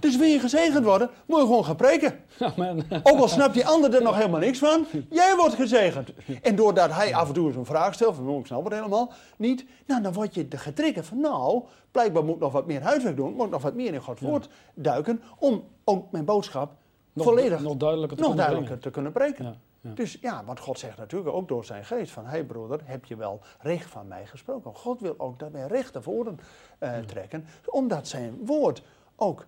dus 0.00 0.16
wil 0.16 0.26
je 0.26 0.38
gezegend 0.38 0.84
worden, 0.84 1.10
moet 1.26 1.38
je 1.40 1.46
gewoon 1.46 1.64
gaan 1.64 1.76
preken. 1.76 2.20
Amen. 2.38 2.86
Ook 3.02 3.18
al 3.18 3.28
snapt 3.28 3.54
die 3.54 3.66
ander 3.66 3.94
er 3.94 4.02
nog 4.02 4.16
helemaal 4.16 4.40
niks 4.40 4.58
van, 4.58 4.86
jij 5.10 5.34
wordt 5.36 5.54
gezegend. 5.54 6.08
En 6.42 6.56
doordat 6.56 6.90
hij 6.92 7.14
af 7.14 7.28
en 7.28 7.34
toe 7.34 7.46
eens 7.46 7.56
een 7.56 7.64
vraag 7.64 7.94
stelt, 7.94 8.14
van 8.16 8.28
"Oh, 8.28 8.38
ik 8.38 8.46
snap 8.46 8.64
het 8.64 8.72
helemaal 8.72 9.12
niet, 9.36 9.64
nou 9.86 10.02
dan 10.02 10.12
word 10.12 10.34
je 10.34 10.46
getriggerd 10.50 11.06
van 11.06 11.20
nou, 11.20 11.62
blijkbaar 11.90 12.24
moet 12.24 12.34
ik 12.34 12.40
nog 12.40 12.52
wat 12.52 12.66
meer 12.66 12.82
huiswerk 12.82 13.16
doen, 13.16 13.32
moet 13.34 13.44
ik 13.44 13.50
nog 13.52 13.62
wat 13.62 13.74
meer 13.74 13.94
in 13.94 14.00
Gods 14.00 14.20
woord 14.20 14.48
duiken, 14.74 15.22
om 15.38 15.64
ook 15.84 16.10
mijn 16.10 16.24
boodschap 16.24 16.72
Nog, 17.12 17.24
volledig 17.24 17.60
nog 17.60 17.76
duidelijker 17.76 18.16
te 18.16 18.22
nog 18.22 18.32
kunnen 18.34 18.48
duidelijker 18.50 18.82
te 18.82 18.90
kunnen. 18.90 19.12
Ja, 19.38 19.54
ja. 19.84 19.90
Dus 19.94 20.18
ja, 20.20 20.44
want 20.44 20.60
God 20.60 20.78
zegt 20.78 20.98
natuurlijk 20.98 21.36
ook 21.36 21.48
door 21.48 21.64
zijn 21.64 21.84
geest 21.84 22.12
van... 22.12 22.24
hé 22.24 22.30
hey 22.30 22.44
broeder, 22.44 22.80
heb 22.84 23.04
je 23.04 23.16
wel 23.16 23.40
recht 23.60 23.90
van 23.90 24.08
mij 24.08 24.26
gesproken? 24.26 24.74
God 24.74 25.00
wil 25.00 25.14
ook 25.18 25.38
dat 25.38 25.50
wij 25.50 25.66
recht 25.66 25.92
naar 25.92 26.02
voren 26.02 26.38
eh, 26.78 26.98
trekken. 26.98 27.46
Omdat 27.64 28.08
zijn 28.08 28.46
woord 28.46 28.82
ook 29.16 29.46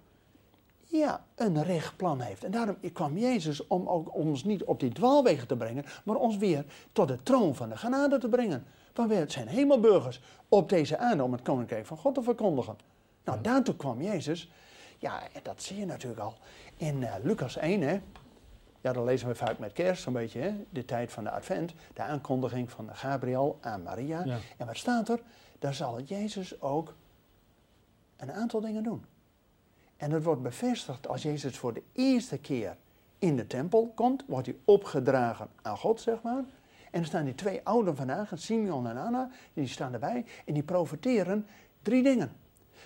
ja, 0.84 1.24
een 1.34 1.62
recht 1.62 1.96
plan 1.96 2.20
heeft. 2.20 2.44
En 2.44 2.50
daarom 2.50 2.76
kwam 2.92 3.18
Jezus 3.18 3.66
om 3.66 3.88
ook 3.88 4.14
ons 4.14 4.44
niet 4.44 4.64
op 4.64 4.80
die 4.80 4.92
dwaalwegen 4.92 5.48
te 5.48 5.56
brengen... 5.56 5.84
maar 6.04 6.16
ons 6.16 6.36
weer 6.36 6.64
tot 6.92 7.08
de 7.08 7.22
troon 7.22 7.54
van 7.54 7.68
de 7.68 7.76
genade 7.76 8.18
te 8.18 8.28
brengen. 8.28 8.66
Want 8.94 9.08
wij 9.08 9.24
zijn 9.28 9.48
hemelburgers 9.48 10.20
op 10.48 10.68
deze 10.68 10.98
aarde 10.98 11.22
om 11.22 11.32
het 11.32 11.42
koninkrijk 11.42 11.86
van 11.86 11.96
God 11.96 12.14
te 12.14 12.22
verkondigen. 12.22 12.76
Nou, 13.24 13.40
daartoe 13.40 13.76
kwam 13.76 14.02
Jezus. 14.02 14.50
Ja, 14.98 15.22
en 15.22 15.40
dat 15.42 15.62
zie 15.62 15.78
je 15.78 15.86
natuurlijk 15.86 16.20
al 16.20 16.34
in 16.76 17.02
eh, 17.02 17.14
Lucas 17.22 17.56
1, 17.56 17.80
hè. 17.80 18.00
Ja, 18.86 18.92
dan 18.92 19.04
lezen 19.04 19.28
we 19.28 19.34
vaak 19.34 19.58
met 19.58 19.72
kerst 19.72 20.02
zo'n 20.02 20.12
beetje, 20.12 20.40
hè? 20.40 20.64
de 20.70 20.84
tijd 20.84 21.12
van 21.12 21.24
de 21.24 21.30
advent. 21.30 21.72
De 21.94 22.02
aankondiging 22.02 22.70
van 22.70 22.88
Gabriel 22.92 23.58
aan 23.60 23.82
Maria. 23.82 24.24
Ja. 24.24 24.38
En 24.56 24.66
wat 24.66 24.76
staat 24.76 25.08
er? 25.08 25.20
Daar 25.58 25.74
zal 25.74 26.00
Jezus 26.00 26.60
ook 26.60 26.94
een 28.16 28.32
aantal 28.32 28.60
dingen 28.60 28.82
doen. 28.82 29.04
En 29.96 30.10
dat 30.10 30.22
wordt 30.22 30.42
bevestigd 30.42 31.08
als 31.08 31.22
Jezus 31.22 31.56
voor 31.58 31.74
de 31.74 31.82
eerste 31.92 32.38
keer 32.38 32.76
in 33.18 33.36
de 33.36 33.46
tempel 33.46 33.92
komt. 33.94 34.24
Wordt 34.26 34.46
hij 34.46 34.56
opgedragen 34.64 35.48
aan 35.62 35.76
God, 35.76 36.00
zeg 36.00 36.22
maar. 36.22 36.44
En 36.90 37.00
er 37.00 37.06
staan 37.06 37.24
die 37.24 37.34
twee 37.34 37.60
ouden 37.64 37.96
vandaag, 37.96 38.32
Simeon 38.34 38.88
en 38.88 38.96
Anna, 38.96 39.30
die 39.54 39.66
staan 39.66 39.92
erbij 39.92 40.24
en 40.44 40.54
die 40.54 40.62
profiteren 40.62 41.46
drie 41.82 42.02
dingen. 42.02 42.32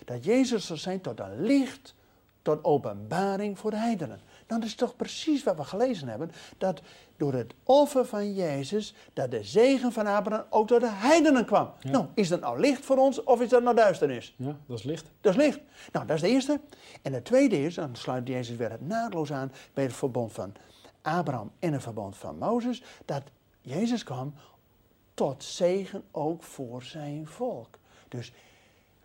Dat 0.04 0.24
Jezus 0.24 0.66
zal 0.66 0.76
zijn 0.76 1.00
tot 1.00 1.20
een 1.20 1.40
licht, 1.42 1.94
tot 2.42 2.64
openbaring 2.64 3.58
voor 3.58 3.70
de 3.70 3.76
heidenen. 3.76 4.20
Dat 4.58 4.64
is 4.64 4.74
toch 4.74 4.96
precies 4.96 5.42
wat 5.42 5.56
we 5.56 5.64
gelezen 5.64 6.08
hebben. 6.08 6.30
Dat 6.58 6.80
door 7.16 7.32
het 7.32 7.54
offer 7.62 8.06
van 8.06 8.34
Jezus, 8.34 8.94
dat 9.12 9.30
de 9.30 9.42
zegen 9.42 9.92
van 9.92 10.06
Abraham 10.06 10.46
ook 10.50 10.68
door 10.68 10.80
de 10.80 10.90
heidenen 10.90 11.44
kwam. 11.44 11.72
Ja. 11.80 11.90
Nou, 11.90 12.06
is 12.14 12.28
dat 12.28 12.40
nou 12.40 12.60
licht 12.60 12.84
voor 12.84 12.96
ons 12.96 13.24
of 13.24 13.40
is 13.40 13.48
dat 13.48 13.62
nou 13.62 13.76
duisternis? 13.76 14.34
Ja, 14.36 14.56
dat 14.66 14.78
is 14.78 14.84
licht. 14.84 15.10
Dat 15.20 15.32
is 15.32 15.38
licht. 15.38 15.60
Nou, 15.92 16.06
dat 16.06 16.16
is 16.16 16.22
de 16.22 16.28
eerste. 16.28 16.60
En 17.02 17.12
het 17.12 17.24
tweede 17.24 17.64
is, 17.64 17.74
dan 17.74 17.96
sluit 17.96 18.28
Jezus 18.28 18.56
weer 18.56 18.70
het 18.70 18.86
naadloos 18.86 19.32
aan 19.32 19.52
bij 19.74 19.84
het 19.84 19.92
verbond 19.92 20.32
van 20.32 20.52
Abraham 21.02 21.50
en 21.58 21.72
het 21.72 21.82
verbond 21.82 22.16
van 22.16 22.38
Mozes, 22.38 22.82
dat 23.04 23.22
Jezus 23.60 24.04
kwam 24.04 24.34
tot 25.14 25.44
zegen 25.44 26.02
ook 26.10 26.42
voor 26.42 26.82
zijn 26.82 27.26
volk. 27.26 27.78
Dus 28.08 28.32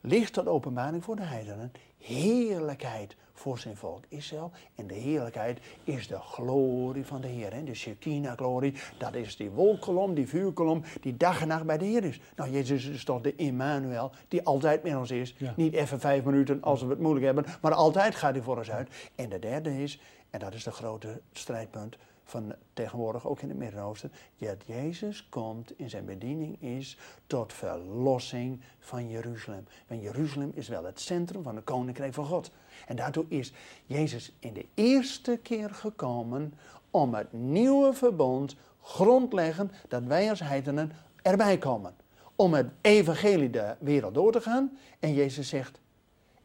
licht 0.01 0.33
tot 0.33 0.47
openbaring 0.47 1.03
voor 1.03 1.15
de 1.15 1.23
heidenen, 1.23 1.71
heerlijkheid 1.97 3.15
voor 3.35 3.59
zijn 3.59 3.77
volk 3.77 4.03
Israël. 4.07 4.51
En 4.75 4.87
de 4.87 4.93
heerlijkheid 4.93 5.59
is 5.83 6.07
de 6.07 6.19
glorie 6.19 7.05
van 7.05 7.21
de 7.21 7.27
Heer. 7.27 7.53
Hè? 7.53 7.63
De 7.63 7.73
Shekinah-glorie, 7.73 8.73
dat 8.97 9.13
is 9.13 9.35
die 9.35 9.49
wolkolom, 9.49 10.13
die 10.13 10.27
vuurkolom, 10.27 10.83
die 11.01 11.17
dag 11.17 11.41
en 11.41 11.47
nacht 11.47 11.65
bij 11.65 11.77
de 11.77 11.85
Heer 11.85 12.03
is. 12.03 12.19
Nou, 12.35 12.51
Jezus 12.51 12.85
is 12.85 13.03
toch 13.03 13.21
de 13.21 13.35
Immanuel, 13.35 14.11
die 14.27 14.43
altijd 14.43 14.83
met 14.83 14.95
ons 14.95 15.11
is. 15.11 15.35
Ja. 15.37 15.53
Niet 15.55 15.73
even 15.73 15.99
vijf 15.99 16.23
minuten 16.23 16.61
als 16.61 16.81
we 16.81 16.89
het 16.89 16.99
moeilijk 16.99 17.25
hebben, 17.25 17.45
maar 17.61 17.73
altijd 17.73 18.15
gaat 18.15 18.33
hij 18.33 18.43
voor 18.43 18.57
ons 18.57 18.71
uit. 18.71 18.89
En 19.15 19.29
de 19.29 19.39
derde 19.39 19.83
is, 19.83 19.99
en 20.29 20.39
dat 20.39 20.53
is 20.53 20.63
de 20.63 20.71
grote 20.71 21.21
strijdpunt 21.31 21.97
van 22.25 22.55
tegenwoordig 22.73 23.27
ook 23.27 23.39
in 23.39 23.49
het 23.49 23.57
Midden-Oosten, 23.57 24.11
dat 24.37 24.63
Jezus 24.65 25.29
komt 25.29 25.79
in 25.79 25.89
zijn 25.89 26.05
bediening 26.05 26.61
is 26.61 26.97
tot 27.27 27.53
verlossing 27.53 28.61
van 28.79 29.09
Jeruzalem. 29.09 29.67
Want 29.87 30.01
Jeruzalem 30.01 30.51
is 30.53 30.67
wel 30.67 30.83
het 30.83 30.99
centrum 30.99 31.43
van 31.43 31.55
het 31.55 31.63
koninkrijk 31.63 32.13
van 32.13 32.25
God. 32.25 32.51
En 32.87 32.95
daartoe 32.95 33.25
is 33.27 33.53
Jezus 33.85 34.31
in 34.39 34.53
de 34.53 34.65
eerste 34.73 35.39
keer 35.41 35.69
gekomen 35.69 36.53
om 36.91 37.13
het 37.13 37.33
nieuwe 37.33 37.93
verbond 37.93 38.55
grondleggen 38.81 39.71
dat 39.87 40.03
wij 40.03 40.29
als 40.29 40.39
heidenen 40.39 40.91
erbij 41.21 41.57
komen. 41.57 41.95
Om 42.35 42.53
het 42.53 42.67
evangelie 42.81 43.49
de 43.49 43.75
wereld 43.79 44.13
door 44.13 44.31
te 44.31 44.41
gaan. 44.41 44.77
En 44.99 45.13
Jezus 45.13 45.49
zegt, 45.49 45.79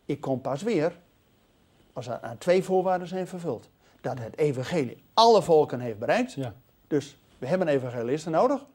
ik 0.04 0.20
kom 0.20 0.40
pas 0.40 0.62
weer 0.62 0.99
als 1.92 2.06
er 2.06 2.20
aan 2.20 2.38
twee 2.38 2.62
voorwaarden 2.62 3.08
zijn 3.08 3.26
vervuld. 3.26 3.68
Dat 4.00 4.19
het 4.19 4.38
evangelie 4.38 5.02
alle 5.14 5.42
volken 5.42 5.80
heeft 5.80 5.99
bereikt. 5.99 6.33
Ja. 6.33 6.54
Dus 6.87 7.16
we 7.38 7.47
hebben 7.47 7.69
evangelisten 7.69 8.33
nodig. 8.33 8.66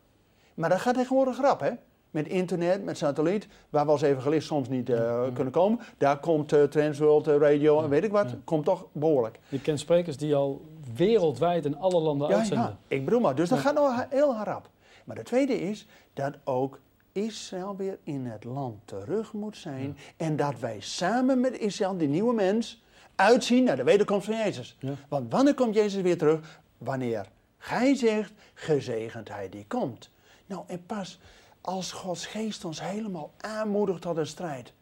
Maar 0.53 0.70
dat 0.70 0.79
gaat 0.79 0.94
tegenwoordig 0.96 1.38
rap, 1.41 1.60
hè? 1.60 1.72
Met 2.12 2.27
internet, 2.27 2.84
met 2.84 2.98
satelliet, 2.98 3.48
waar 3.70 3.86
we 3.86 3.91
als 3.91 4.01
evangelist 4.01 4.48
soms 4.48 4.70
niet 4.70 4.89
eh, 4.89 4.98
Ja, 4.98 5.29
kunnen 5.34 5.53
komen. 5.53 5.79
Daar 5.98 6.20
komt 6.20 6.53
uh, 6.53 6.63
Transworld 6.63 7.27
eh, 7.27 7.38
Radio 7.38 7.77
en 7.77 7.84
Ja, 7.84 7.89
weet 7.89 8.03
ik 8.03 8.12
wat, 8.12 8.36
komt 8.44 8.65
toch 8.65 8.86
behoorlijk. 8.91 9.39
Je 9.50 9.62
kent 9.62 9.79
sprekers 9.79 10.17
die 10.17 10.36
al 10.36 10.62
wereldwijd 10.96 11.65
in 11.65 11.77
alle 11.77 12.00
landen 12.01 12.27
uitzenden. 12.27 12.65
ja, 12.65 12.77
ik 12.88 13.05
bedoel 13.05 13.20
maar. 13.20 13.36
Dus 13.36 13.50
dat 13.50 13.60
gaat 13.60 13.74
nou 13.74 13.94
ha- 13.94 14.08
heel 14.10 14.36
rap. 14.44 14.70
Maar 15.05 15.15
de 15.15 15.24
tweede 15.24 15.62
is 15.62 15.88
dat 16.13 16.34
ook 16.44 16.79
Israël 17.12 17.75
weer 17.75 17.98
in 18.03 18.25
het 18.25 18.44
land 18.44 18.75
terug 18.86 19.34
moet 19.34 19.58
zijn. 19.58 19.98
En 20.17 20.36
dat 20.36 20.60
wij 20.60 20.77
samen 20.79 21.39
met 21.39 21.58
Israël, 21.60 21.98
die 21.98 22.08
nieuwe 22.08 22.34
mens, 22.34 22.84
uitzien 23.15 23.63
naar 23.63 23.75
de 23.75 23.84
wederkomst 23.84 24.25
van 24.25 24.36
Jezus. 24.36 24.75
Ja. 24.79 24.93
Want 25.07 25.31
wanneer 25.31 25.53
komt 25.53 25.75
Jezus 25.75 26.01
weer 26.01 26.17
terug? 26.17 26.60
Wanneer 26.77 27.25
gij 27.57 27.95
zegt, 27.95 28.31
gezegend 28.53 29.29
hij 29.29 29.50
die 29.50 29.65
komt. 29.67 30.10
Nou, 30.45 30.63
en 30.67 30.86
pas 30.86 31.19
als 31.62 31.91
Gods 31.91 32.25
geest 32.25 32.65
ons 32.65 32.81
helemaal 32.81 33.34
aanmoedigt 33.38 34.01
tot 34.01 34.17
een 34.17 34.27
strijd. 34.27 34.74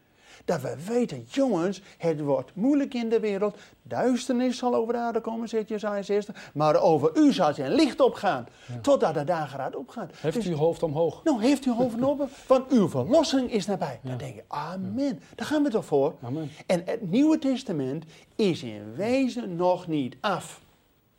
Dat 0.46 0.62
we 0.62 0.76
weten, 0.88 1.26
jongens, 1.30 1.82
het 1.98 2.20
wordt 2.22 2.56
moeilijk 2.56 2.94
in 2.94 3.10
de 3.10 3.20
wereld. 3.20 3.58
Duisternis 3.82 4.58
zal 4.58 4.76
over 4.76 4.94
de 4.94 5.00
aarde 5.00 5.22
komen, 5.22 5.50
zegt 5.50 5.68
Jesaja 5.70 6.02
60. 6.02 6.52
Maar 6.54 6.82
over 6.82 7.18
u 7.18 7.34
zal 7.34 7.54
zijn 7.54 7.72
licht 7.74 8.00
opgaan, 8.02 8.48
totdat 8.82 9.14
de 9.14 9.24
dageraad 9.24 9.76
opgaat. 9.76 10.12
Heeft 10.18 10.36
Dus- 10.36 10.46
u 10.46 10.50
uw 10.50 10.56
hoofd 10.56 10.84
omhoog? 10.84 11.24
nou, 11.24 11.42
heeft 11.42 11.66
u 11.66 11.72
hoofd 11.72 12.04
open, 12.04 12.30
want 12.48 12.72
uw 12.72 12.90
verlossing 12.90 13.52
is 13.52 13.66
nabij. 13.66 14.00
Dan 14.04 14.18
denk 14.18 14.36
je, 14.36 14.44
amen, 14.48 15.20
daar 15.36 15.48
gaan 15.48 15.64
we 15.64 15.70
toch 15.70 15.86
voor. 15.86 16.16
Amen. 16.24 16.50
En 16.66 16.82
het 16.86 17.10
Nieuwe 17.12 17.40
Testament 17.40 18.06
is 18.36 18.64
in 18.64 18.96
wezen 18.96 19.56
nog 19.56 19.88
niet 19.88 20.16
af. 20.22 20.62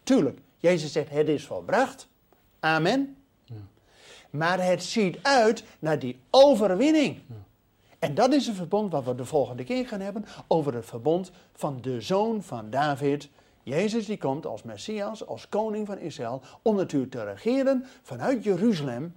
Tuurlijk, 0.03 0.39
Jezus 0.59 0.93
zegt, 0.93 1.11
het 1.11 1.29
is 1.29 1.47
volbracht. 1.47 2.09
Amen. 2.61 3.17
Maar 4.31 4.65
het 4.67 4.83
ziet 4.85 5.19
uit 5.23 5.65
naar 5.79 5.99
die 5.99 6.19
overwinning. 6.31 7.19
En 8.05 8.15
dat 8.15 8.33
is 8.33 8.47
een 8.47 8.55
verbond 8.55 8.93
wat 8.93 9.05
we 9.05 9.15
de 9.15 9.25
volgende 9.25 9.65
keer 9.65 9.89
gaan 9.89 10.01
hebben 10.01 10.25
over 10.47 10.75
het 10.75 10.87
verbond 10.87 11.31
van 11.53 11.79
de 11.81 12.01
zoon 12.01 12.43
van 12.43 12.71
David. 12.71 13.29
Jezus 13.63 14.07
die 14.07 14.19
komt 14.19 14.47
als 14.47 14.63
Messias, 14.63 15.27
als 15.27 15.49
koning 15.49 15.87
van 15.87 15.99
Israël, 15.99 16.43
om 16.63 16.77
natuurlijk 16.77 17.13
te 17.13 17.25
regeren 17.25 17.85
vanuit 18.03 18.45
Jeruzalem 18.45 19.15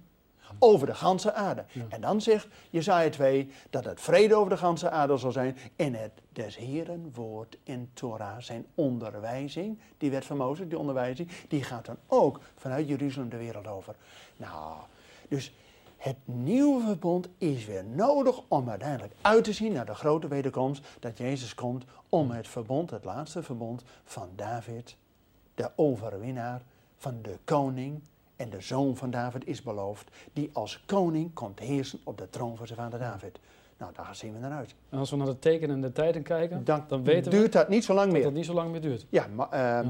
over 0.58 0.86
de 0.86 0.94
ganse 0.94 1.32
aarde. 1.32 1.64
En 1.88 2.00
dan 2.00 2.20
zegt 2.20 2.46
Jesaja 2.70 3.10
2 3.10 3.50
dat 3.70 3.84
het 3.84 4.00
vrede 4.00 4.34
over 4.34 4.50
de 4.50 4.56
ganse 4.56 4.90
aarde 4.90 5.16
zal 5.16 5.32
zijn 5.32 5.56
en 5.76 5.94
het 5.94 6.12
des 6.32 6.56
Heren 6.56 7.10
woord 7.14 7.58
in 7.62 7.90
Torah, 7.92 8.40
zijn 8.40 8.66
onderwijzing, 8.74 9.78
die 9.98 10.10
werd 10.10 10.24
van 10.24 10.36
Mozes, 10.36 10.68
die 10.68 10.78
onderwijzing, 10.78 11.30
die 11.48 11.62
gaat 11.62 11.86
dan 11.86 11.98
ook 12.06 12.40
vanuit 12.54 12.88
Jeruzalem 12.88 13.28
de 13.28 13.36
wereld 13.36 13.66
over. 13.66 13.94
Nou, 14.36 14.76
dus 15.28 15.52
het 15.98 16.16
nieuwe 16.24 16.80
verbond 16.80 17.28
is 17.38 17.66
weer 17.66 17.84
nodig 17.84 18.40
om 18.48 18.68
uiteindelijk 18.68 19.14
uit 19.20 19.44
te 19.44 19.52
zien 19.52 19.72
naar 19.72 19.86
de 19.86 19.94
grote 19.94 20.28
wederkomst 20.28 20.86
dat 21.00 21.18
Jezus 21.18 21.54
komt 21.54 21.84
om 22.08 22.30
het 22.30 22.48
verbond, 22.48 22.90
het 22.90 23.04
laatste 23.04 23.42
verbond 23.42 23.82
van 24.04 24.28
David, 24.36 24.96
de 25.54 25.70
overwinnaar 25.76 26.62
van 26.96 27.18
de 27.22 27.38
koning 27.44 28.00
en 28.36 28.50
de 28.50 28.60
zoon 28.60 28.96
van 28.96 29.10
David 29.10 29.46
is 29.46 29.62
beloofd, 29.62 30.10
die 30.32 30.50
als 30.52 30.82
koning 30.86 31.34
komt 31.34 31.58
heersen 31.58 32.00
op 32.04 32.18
de 32.18 32.30
troon 32.30 32.56
van 32.56 32.66
zijn 32.66 32.78
vader 32.78 32.98
David. 32.98 33.38
Nou, 33.78 33.92
daar 33.94 34.14
zien 34.16 34.32
we 34.32 34.38
naar 34.38 34.52
uit. 34.52 34.74
En 34.88 34.98
als 34.98 35.10
we 35.10 35.16
naar 35.16 35.26
de 35.26 35.38
tekenen 35.38 35.74
en 35.74 35.80
de 35.80 35.92
tijden 35.92 36.22
kijken, 36.22 36.64
Dan, 36.64 36.84
dan 36.88 37.04
weten 37.04 37.32
we 37.32 37.38
duurt 37.38 37.52
dat 37.52 37.68
niet 37.68 37.84
zo 37.84 37.94
lang 37.94 38.06
dat 38.06 38.14
meer. 38.14 38.24
dat 38.24 38.32
niet 38.32 38.44
zo 38.44 38.54
lang 38.54 38.70
meer 38.70 38.80
duurt. 38.80 39.06
Ja, 39.08 39.26
maar 39.34 39.50
ehm, 39.50 39.88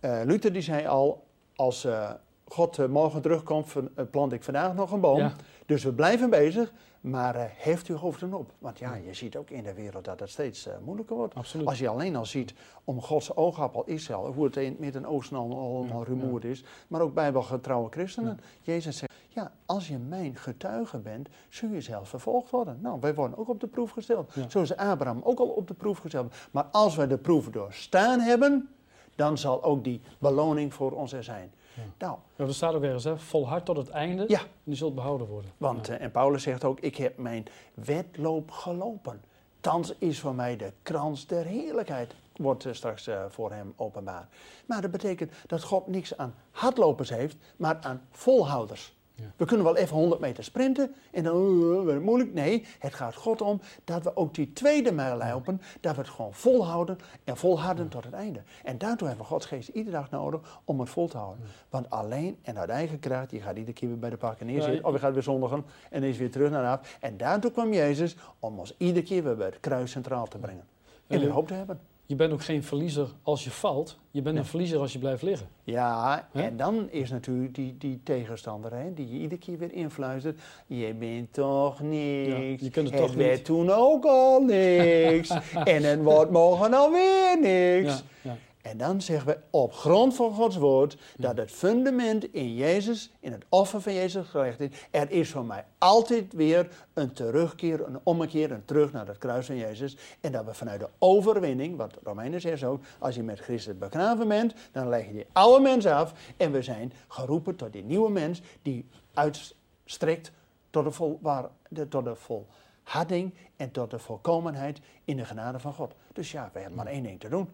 eh, 0.00 0.20
Luther 0.24 0.52
die 0.52 0.62
zei 0.62 0.86
al, 0.86 1.26
als 1.56 1.84
eh, 1.84 2.10
God 2.52 2.78
eh, 2.78 2.86
morgen 2.86 3.22
terugkomt, 3.22 3.72
eh, 3.94 4.04
plant 4.10 4.32
ik 4.32 4.42
vandaag 4.42 4.74
nog 4.74 4.92
een 4.92 5.00
boom. 5.00 5.18
Ja. 5.18 5.32
Dus 5.66 5.84
we 5.84 5.92
blijven 5.92 6.30
bezig, 6.30 6.72
maar 7.00 7.34
eh, 7.34 7.44
heft 7.56 7.86
uw 7.86 7.96
hoofden 7.96 8.34
op. 8.34 8.52
Want 8.58 8.78
ja, 8.78 8.94
je 8.94 9.14
ziet 9.14 9.36
ook 9.36 9.50
in 9.50 9.62
de 9.64 9.74
wereld 9.74 10.04
dat 10.04 10.20
het 10.20 10.30
steeds 10.30 10.68
moeilijker 10.84 11.16
wordt. 11.16 11.34
Absoluut. 11.34 11.66
Als 11.66 11.78
je 11.78 11.88
alleen 11.88 12.16
al 12.16 12.26
ziet 12.26 12.54
om 12.84 13.00
Gods 13.02 13.36
oogappel 13.36 13.84
Israël, 13.86 14.32
hoe 14.32 14.44
het 14.44 14.56
in 14.56 14.70
het 14.70 14.78
Midden-Oosten 14.78 15.36
al- 15.36 15.58
allemaal 15.58 15.98
Ja, 16.00 16.06
rumoerd 16.06 16.44
is, 16.44 16.64
maar 16.88 17.00
ook 17.00 17.14
bijbelgetrouwe 17.14 17.90
christenen. 17.90 18.40
Jezus 18.60 18.96
zegt, 18.96 19.12
ja, 19.28 19.52
als 19.66 19.88
je 19.88 19.98
mijn 19.98 20.36
getuige 20.36 20.98
bent, 20.98 21.28
zul 21.48 21.68
je 21.70 21.80
zelf 21.80 22.08
vervolgd 22.08 22.50
worden. 22.50 22.78
Nou, 22.82 23.00
wij 23.00 23.14
worden 23.14 23.38
ook 23.38 23.48
op 23.48 23.60
de 23.60 23.66
proef 23.66 23.90
gesteld. 23.90 24.32
Zo 24.48 24.60
is 24.62 24.76
Abraham 24.76 25.20
ook 25.24 25.38
al 25.38 25.48
op 25.48 25.68
de 25.68 25.74
proef 25.74 25.98
gesteld. 25.98 26.34
Maar 26.50 26.64
als 26.72 26.96
wij 26.96 27.06
de 27.06 27.18
proef 27.18 27.50
doorstaan 27.50 28.20
hebben, 28.20 28.68
dan 29.16 29.38
zal 29.38 29.62
ook 29.62 29.84
die 29.84 30.00
beloning 30.18 30.74
voor 30.74 30.92
ons 30.92 31.12
er 31.12 31.24
zijn. 31.24 31.52
Nou, 31.98 32.16
Ja, 32.36 32.44
er 32.44 32.54
staat 32.54 32.74
ook 32.74 32.82
ergens, 32.82 33.04
hè, 33.04 33.18
volhard 33.18 33.64
tot 33.64 33.76
het 33.76 33.88
einde, 33.88 34.24
Ja. 34.28 34.38
en 34.40 34.46
die 34.64 34.76
zult 34.76 34.94
behouden 34.94 35.26
worden. 35.26 35.50
want, 35.56 35.88
eh, 35.88 36.00
en 36.00 36.10
Paulus 36.10 36.42
zegt 36.42 36.64
ook, 36.64 36.80
ik 36.80 36.96
heb 36.96 37.18
mijn 37.18 37.44
wedloop 37.74 38.50
gelopen. 38.50 39.22
Thans 39.60 39.94
is 39.98 40.20
voor 40.20 40.34
mij 40.34 40.56
de 40.56 40.72
krans 40.82 41.26
der 41.26 41.44
heerlijkheid, 41.44 42.14
wordt 42.36 42.64
eh, 42.66 42.72
straks 42.72 43.06
eh, 43.06 43.24
voor 43.28 43.52
hem 43.52 43.72
openbaar. 43.76 44.28
Maar 44.66 44.80
dat 44.82 44.90
betekent 44.90 45.32
dat 45.46 45.62
God 45.62 45.86
niks 45.86 46.16
aan 46.16 46.34
hardlopers 46.50 47.10
heeft, 47.10 47.36
maar 47.56 47.78
aan 47.80 48.02
volhouders. 48.10 48.96
Ja. 49.14 49.24
We 49.36 49.44
kunnen 49.44 49.66
wel 49.66 49.76
even 49.76 49.96
100 49.96 50.20
meter 50.20 50.44
sprinten 50.44 50.94
en 51.10 51.22
dan 51.22 51.86
uh, 51.88 51.98
moeilijk. 51.98 52.34
Nee, 52.34 52.66
het 52.78 52.94
gaat 52.94 53.14
God 53.14 53.40
om 53.40 53.60
dat 53.84 54.02
we 54.02 54.16
ook 54.16 54.34
die 54.34 54.52
tweede 54.52 54.92
mijl 54.92 55.16
lopen, 55.16 55.60
dat 55.80 55.94
we 55.94 56.00
het 56.00 56.10
gewoon 56.10 56.34
volhouden 56.34 56.98
en 57.24 57.36
volharden 57.36 57.88
tot 57.88 58.04
het 58.04 58.12
einde. 58.12 58.42
En 58.64 58.78
daartoe 58.78 59.08
hebben 59.08 59.26
we 59.26 59.32
Gods 59.32 59.46
geest 59.46 59.68
iedere 59.68 59.96
dag 59.96 60.10
nodig 60.10 60.60
om 60.64 60.80
het 60.80 60.90
vol 60.90 61.08
te 61.08 61.16
houden. 61.16 61.44
Want 61.68 61.90
alleen 61.90 62.38
en 62.42 62.58
uit 62.58 62.70
eigen 62.70 62.98
kracht, 62.98 63.30
je 63.30 63.40
gaat 63.40 63.56
iedere 63.56 63.72
keer 63.72 63.88
weer 63.88 63.98
bij 63.98 64.10
de 64.10 64.16
pakken 64.16 64.46
neerzitten, 64.46 64.80
Ja, 64.82 64.88
of 64.88 64.92
je 64.92 64.98
gaat 64.98 65.12
weer 65.12 65.22
zondigen 65.22 65.64
en 65.90 66.02
is 66.02 66.18
weer 66.18 66.30
terug 66.30 66.50
naar 66.50 66.66
af. 66.66 66.96
En 67.00 67.16
daartoe 67.16 67.50
kwam 67.50 67.72
Jezus 67.72 68.16
om 68.38 68.58
ons 68.58 68.74
iedere 68.78 69.04
keer 69.04 69.22
weer 69.22 69.36
bij 69.36 69.46
het 69.46 69.60
kruis 69.60 69.90
centraal 69.90 70.26
te 70.26 70.38
brengen. 70.38 70.64
En 71.06 71.20
weer 71.20 71.30
hoop 71.30 71.46
te 71.46 71.54
hebben. 71.54 71.80
Je 72.12 72.18
bent 72.18 72.32
ook 72.32 72.42
geen 72.42 72.62
verliezer 72.62 73.08
als 73.22 73.44
je 73.44 73.50
valt, 73.50 73.98
je 74.10 74.22
bent 74.22 74.38
een 74.38 74.44
verliezer 74.44 74.78
als 74.78 74.92
je 74.92 74.98
blijft 74.98 75.22
liggen. 75.22 75.48
Ja, 75.64 76.28
en 76.32 76.56
dan 76.56 76.90
is 76.90 77.10
natuurlijk 77.10 77.54
die, 77.54 77.76
die 77.78 78.00
tegenstander, 78.02 78.74
hè, 78.74 78.94
die 78.94 79.12
je 79.12 79.18
iedere 79.18 79.40
keer 79.40 79.58
weer 79.58 79.72
influistert. 79.72 80.40
Je 80.66 80.94
bent 80.94 81.32
toch 81.32 81.80
niks. 81.80 82.28
Ja, 82.28 82.36
je 82.36 82.70
kunt 82.70 82.74
het 82.74 82.98
het 82.98 83.06
toch 83.06 83.14
werd 83.14 83.36
niet. 83.36 83.44
toen 83.44 83.70
ook 83.70 84.04
al 84.04 84.40
niks. 84.40 85.30
en 85.74 85.82
het 85.82 86.02
wordt 86.02 86.30
morgen 86.30 86.74
alweer 86.74 87.38
niks. 87.40 88.02
Ja, 88.22 88.30
ja. 88.30 88.36
En 88.62 88.78
dan 88.78 89.00
zeggen 89.00 89.26
we 89.26 89.38
op 89.50 89.72
grond 89.72 90.14
van 90.14 90.34
Gods 90.34 90.56
woord 90.56 90.96
dat 91.16 91.36
het 91.36 91.50
fundament 91.50 92.32
in 92.32 92.54
Jezus, 92.54 93.10
in 93.20 93.32
het 93.32 93.44
offer 93.48 93.80
van 93.80 93.94
Jezus 93.94 94.28
gelegd 94.28 94.60
is. 94.60 94.68
Er 94.90 95.10
is 95.10 95.30
voor 95.30 95.44
mij 95.44 95.64
altijd 95.78 96.32
weer 96.32 96.68
een 96.92 97.12
terugkeer, 97.12 97.86
een 97.86 98.00
ommekeer, 98.02 98.50
een 98.50 98.64
terug 98.64 98.92
naar 98.92 99.06
het 99.06 99.18
kruis 99.18 99.46
van 99.46 99.56
Jezus. 99.56 99.96
En 100.20 100.32
dat 100.32 100.44
we 100.44 100.54
vanuit 100.54 100.80
de 100.80 100.88
overwinning, 100.98 101.76
wat 101.76 101.98
Romeinen 102.02 102.40
zegt 102.40 102.64
ook, 102.64 102.82
als 102.98 103.14
je 103.14 103.22
met 103.22 103.40
Christus 103.40 103.78
begraven 103.78 104.28
bent, 104.28 104.54
dan 104.72 104.88
leg 104.88 105.06
je 105.06 105.12
die 105.12 105.26
oude 105.32 105.62
mens 105.62 105.86
af. 105.86 106.12
En 106.36 106.52
we 106.52 106.62
zijn 106.62 106.92
geroepen 107.08 107.56
tot 107.56 107.72
die 107.72 107.84
nieuwe 107.84 108.10
mens 108.10 108.42
die 108.62 108.86
uitstrekt 109.14 110.32
tot 110.70 110.84
de, 110.84 110.90
vol, 110.90 111.18
waar, 111.22 111.48
de, 111.68 111.88
tot 111.88 112.04
de 112.04 112.14
volharding 112.14 113.34
en 113.56 113.70
tot 113.70 113.90
de 113.90 113.98
volkomenheid 113.98 114.80
in 115.04 115.16
de 115.16 115.24
genade 115.24 115.58
van 115.58 115.72
God. 115.72 115.94
Dus 116.12 116.32
ja, 116.32 116.50
we 116.52 116.58
hebben 116.58 116.76
maar 116.76 116.86
één 116.86 117.02
ding 117.02 117.20
te 117.20 117.28
doen 117.28 117.48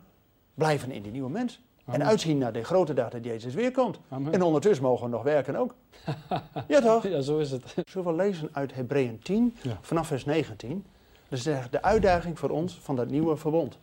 blijven 0.58 0.90
in 0.90 1.02
die 1.02 1.12
nieuwe 1.12 1.30
mens. 1.30 1.60
En 1.84 2.04
uitzien 2.04 2.38
naar 2.38 2.52
de 2.52 2.64
grote 2.64 2.94
dag 2.94 3.10
dat 3.10 3.24
Jezus 3.24 3.54
weer 3.54 3.70
komt. 3.70 3.98
En 4.30 4.42
ondertussen 4.42 4.84
mogen 4.84 5.04
we 5.04 5.10
nog 5.10 5.22
werken 5.22 5.56
ook. 5.56 5.74
ja 6.68 6.80
toch? 6.80 7.06
Ja, 7.06 7.20
zo 7.20 7.38
is 7.38 7.50
het. 7.50 7.74
Zullen 7.84 8.16
we 8.16 8.22
lezen 8.22 8.48
uit 8.52 8.74
Hebreeën 8.74 9.18
10, 9.18 9.56
vanaf 9.80 10.06
vers 10.06 10.24
19. 10.24 10.84
Dat 11.28 11.38
is 11.38 11.44
de 11.70 11.82
uitdaging 11.82 12.38
voor 12.38 12.50
ons 12.50 12.78
van 12.82 12.96
dat 12.96 13.08
nieuwe 13.08 13.36
verbond. 13.36 13.78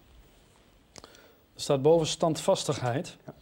Er 1.53 1.61
staat 1.61 1.81
boven 1.81 2.07
standvastigheid. 2.07 3.17
Ja. 3.25 3.33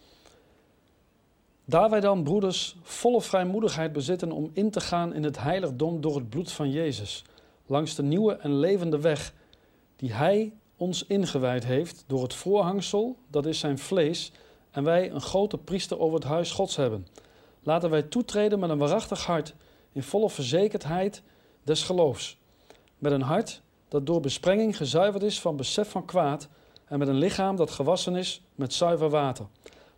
Daar 1.66 1.90
wij 1.90 2.00
dan, 2.00 2.24
broeders, 2.24 2.78
volle 2.82 3.22
vrijmoedigheid 3.22 3.94
bezitten 3.94 4.32
om 4.32 4.50
in 4.54 4.72
te 4.72 4.82
gaan 4.82 5.14
in 5.14 5.24
het 5.24 5.40
heiligdom 5.40 6.02
door 6.02 6.16
het 6.16 6.30
bloed 6.30 6.52
van 6.52 6.72
Jezus, 6.72 7.26
langs 7.66 7.96
de 7.96 8.04
nieuwe 8.04 8.34
en 8.34 8.60
levende 8.60 9.00
weg 9.00 9.34
die 9.96 10.14
Hij 10.14 10.54
ons 10.84 11.06
ingewijd 11.08 11.66
heeft 11.66 12.04
door 12.08 12.24
het 12.24 12.34
voorhangsel, 12.34 13.18
dat 13.28 13.46
is 13.46 13.60
zijn 13.60 13.78
vlees, 13.78 14.32
en 14.72 14.84
wij 14.84 15.12
een 15.12 15.22
grote 15.22 15.58
priester 15.58 16.00
over 16.00 16.16
het 16.16 16.28
huis 16.28 16.52
Gods 16.52 16.76
hebben. 16.76 17.08
Laten 17.62 17.90
wij 17.90 18.02
toetreden 18.02 18.60
met 18.60 18.70
een 18.70 18.78
waarachtig 18.78 19.26
hart, 19.26 19.56
in 19.92 20.04
volle 20.04 20.30
verzekerdheid 20.30 21.24
des 21.64 21.84
geloofs. 21.84 22.40
Met 22.98 23.12
een 23.12 23.22
hart 23.22 23.62
dat 23.88 24.06
door 24.06 24.20
besprenging 24.20 24.78
gezuiverd 24.78 25.24
is 25.24 25.42
van 25.42 25.56
besef 25.56 25.90
van 25.90 26.06
kwaad, 26.06 26.48
en 26.86 27.00
met 27.00 27.08
een 27.08 27.18
lichaam 27.18 27.56
dat 27.56 27.72
gewassen 27.72 28.16
is 28.16 28.44
met 28.56 28.74
zuiver 28.74 29.10
water. 29.10 29.46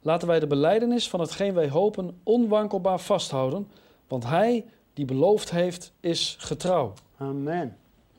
Laten 0.01 0.27
wij 0.27 0.39
de 0.39 0.47
beleidenis 0.47 1.09
van 1.09 1.19
hetgeen 1.19 1.53
wij 1.53 1.69
hopen 1.69 2.19
onwankelbaar 2.23 2.99
vasthouden, 2.99 3.67
want 4.07 4.25
Hij 4.25 4.65
die 4.93 5.05
beloofd 5.05 5.51
heeft, 5.51 5.93
is 5.99 6.35
getrouw. 6.39 6.93
Amen. 7.17 7.77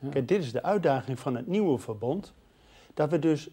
Kijk, 0.09 0.27
dit 0.27 0.43
is 0.43 0.51
de 0.51 0.63
uitdaging 0.63 1.19
van 1.19 1.35
het 1.35 1.47
nieuwe 1.47 1.77
verbond. 1.77 2.33
Dat 2.97 3.09
we 3.09 3.19
dus 3.19 3.49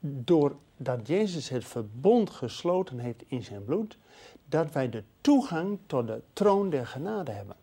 doordat 0.00 1.06
Jezus 1.06 1.48
het 1.48 1.64
verbond 1.64 2.30
gesloten 2.30 2.98
heeft 2.98 3.22
in 3.26 3.44
zijn 3.44 3.64
bloed, 3.64 3.98
dat 4.48 4.72
wij 4.72 4.88
de 4.88 5.02
toegang 5.20 5.78
tot 5.86 6.06
de 6.06 6.20
troon 6.32 6.70
der 6.70 6.86
genade 6.86 7.30
hebben. 7.30 7.56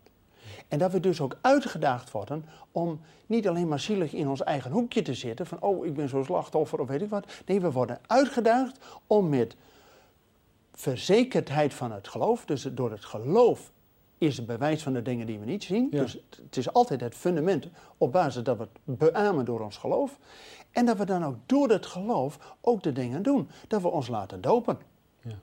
En 0.68 0.78
dat 0.78 0.92
we 0.92 1.00
dus 1.00 1.20
ook 1.20 1.36
uitgedaagd 1.40 2.10
worden 2.10 2.44
om 2.72 3.00
niet 3.26 3.48
alleen 3.48 3.68
maar 3.68 3.80
zielig 3.80 4.12
in 4.12 4.28
ons 4.28 4.42
eigen 4.42 4.70
hoekje 4.70 5.02
te 5.02 5.14
zitten, 5.14 5.46
van 5.46 5.60
oh 5.60 5.86
ik 5.86 5.94
ben 5.94 6.08
zo'n 6.08 6.24
slachtoffer 6.24 6.80
of 6.80 6.88
weet 6.88 7.02
ik 7.02 7.10
wat. 7.10 7.32
Nee, 7.46 7.60
we 7.60 7.72
worden 7.72 8.00
uitgedaagd 8.06 8.78
om 9.06 9.28
met 9.28 9.56
verzekerdheid 10.72 11.74
van 11.74 11.92
het 11.92 12.08
geloof, 12.08 12.44
dus 12.44 12.62
door 12.62 12.90
het 12.90 13.04
geloof 13.04 13.72
is 14.18 14.36
het 14.36 14.46
bewijs 14.46 14.82
van 14.82 14.92
de 14.92 15.02
dingen 15.02 15.26
die 15.26 15.38
we 15.38 15.44
niet 15.44 15.64
zien. 15.64 15.90
Dus 15.90 16.18
het 16.46 16.56
is 16.56 16.72
altijd 16.72 17.00
het 17.00 17.14
fundament 17.14 17.68
op 17.98 18.12
basis 18.12 18.42
dat 18.42 18.56
we 18.58 18.68
het 18.84 18.98
beamen 18.98 19.44
door 19.44 19.60
ons 19.60 19.76
geloof. 19.76 20.18
En 20.72 20.86
dat 20.86 20.96
we 20.96 21.04
dan 21.04 21.24
ook 21.24 21.36
door 21.46 21.68
het 21.68 21.86
geloof 21.86 22.56
ook 22.60 22.82
de 22.82 22.92
dingen 22.92 23.22
doen. 23.22 23.48
Dat 23.68 23.82
we 23.82 23.88
ons 23.88 24.08
laten 24.08 24.40
dopen. 24.40 24.78
Ja. 25.20 25.34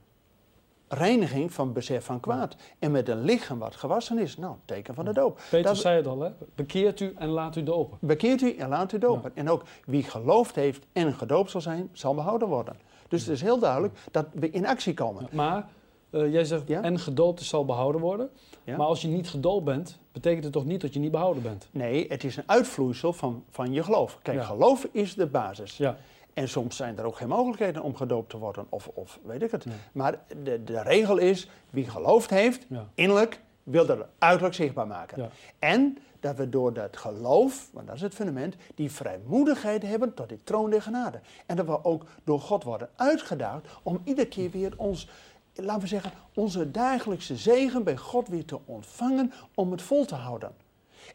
Reiniging 0.88 1.54
van 1.54 1.74
besef 1.74 2.06
van 2.06 2.20
kwaad. 2.20 2.56
En 2.80 2.92
met 2.92 3.10
een 3.10 3.24
lichaam 3.24 3.60
wat 3.60 3.76
gewassen 3.76 4.18
is. 4.18 4.38
Nou, 4.38 4.56
teken 4.66 4.94
van 4.94 5.06
de 5.06 5.14
doop. 5.14 5.42
Peter 5.50 5.64
dat 5.64 5.78
zei 5.78 5.96
het 5.96 6.08
al, 6.08 6.20
hè? 6.20 6.32
Bekeert 6.56 7.00
u 7.00 7.14
en 7.18 7.28
laat 7.28 7.56
u 7.56 7.64
dopen. 7.64 7.98
Bekeert 8.02 8.42
u 8.42 8.56
en 8.56 8.70
laat 8.70 8.92
u 8.92 8.98
dopen. 8.98 9.32
En 9.36 9.50
ook 9.50 9.64
wie 9.86 10.04
geloofd 10.04 10.56
heeft 10.56 10.86
en 10.92 11.14
gedoopt 11.14 11.52
zal 11.52 11.62
zijn, 11.62 11.90
zal 11.92 12.16
behouden 12.16 12.48
worden. 12.48 12.76
Dus 13.08 13.22
het 13.22 13.30
is 13.30 13.42
heel 13.42 13.60
duidelijk 13.60 13.94
dat 14.12 14.26
we 14.34 14.50
in 14.50 14.66
actie 14.68 14.94
komen. 14.94 15.28
maar 15.32 15.68
uh, 16.10 16.32
jij 16.32 16.44
zegt 16.44 16.70
en 16.70 17.00
gedoopt 17.00 17.42
zal 17.42 17.66
behouden 17.66 18.02
worden. 18.02 18.30
Maar 18.66 18.80
als 18.80 19.02
je 19.02 19.08
niet 19.08 19.30
gedoopt 19.30 19.66
bent, 19.66 20.00
betekent 20.12 20.44
het 20.44 20.54
toch 20.54 20.66
niet 20.66 20.82
dat 20.82 20.94
je 20.94 21.00
niet 21.00 21.12
behouden 21.12 21.44
bent? 21.44 21.68
Nee, 21.72 22.06
het 22.10 22.24
is 22.24 22.38
een 22.38 22.44
uitvloeisel 22.46 23.14
van, 23.14 23.44
van 23.50 23.74
je 23.74 23.84
geloof. 23.84 24.20
Kijk, 24.22 24.44
geloof 24.44 24.88
is 24.92 25.16
de 25.16 25.28
basis. 25.28 25.78
Ja. 25.78 25.98
En 26.34 26.50
soms 26.50 26.76
zijn 26.76 26.98
er 26.98 27.06
ook 27.06 27.16
geen 27.16 27.28
mogelijkheden 27.28 27.82
om 27.82 27.96
gedoopt 27.96 28.30
te 28.30 28.38
worden, 28.38 28.66
of, 28.70 28.88
of 28.94 29.20
weet 29.24 29.42
ik 29.42 29.52
het. 29.52 29.66
Maar 29.92 30.20
de, 30.44 30.64
de 30.64 30.82
regel 30.82 31.18
is, 31.18 31.50
wie 31.70 31.90
geloofd 31.90 32.30
heeft, 32.30 32.68
innerlijk, 32.94 33.42
wil 33.64 33.86
dat 33.86 34.06
uiterlijk 34.18 34.56
zichtbaar 34.56 34.88
maken. 34.88 35.30
En 35.60 35.98
dat 36.20 36.36
we 36.36 36.50
door 36.50 36.74
dat 36.74 36.98
geloof, 36.98 37.70
want 37.74 37.88
dat 37.88 37.96
is 37.96 38.02
het 38.02 38.14
fundament, 38.14 38.56
die 38.76 38.92
vrijmoedigheid 38.92 39.82
hebben 39.82 40.14
tot 40.14 40.30
die 40.30 40.44
troon 40.44 40.70
der 40.70 40.82
genade. 40.82 41.20
En 41.46 41.56
dat 41.56 41.66
we 41.66 41.84
ook 41.84 42.06
door 42.24 42.40
God 42.40 42.64
worden 42.64 42.90
uitgedaagd 42.96 43.68
om 43.84 44.02
iedere 44.04 44.28
keer 44.28 44.52
weer 44.52 44.74
ons 44.78 45.10
laten 45.56 45.82
we 45.82 45.88
zeggen, 45.88 46.12
onze 46.34 46.72
dagelijkse 46.72 47.36
zegen 47.36 47.84
bij 47.84 47.98
God 47.98 48.28
weer 48.28 48.46
te 48.46 48.60
ontvangen 48.66 49.32
om 49.54 49.72
het 49.72 49.82
vol 49.82 50.06
te 50.06 50.16
houden. 50.16 50.56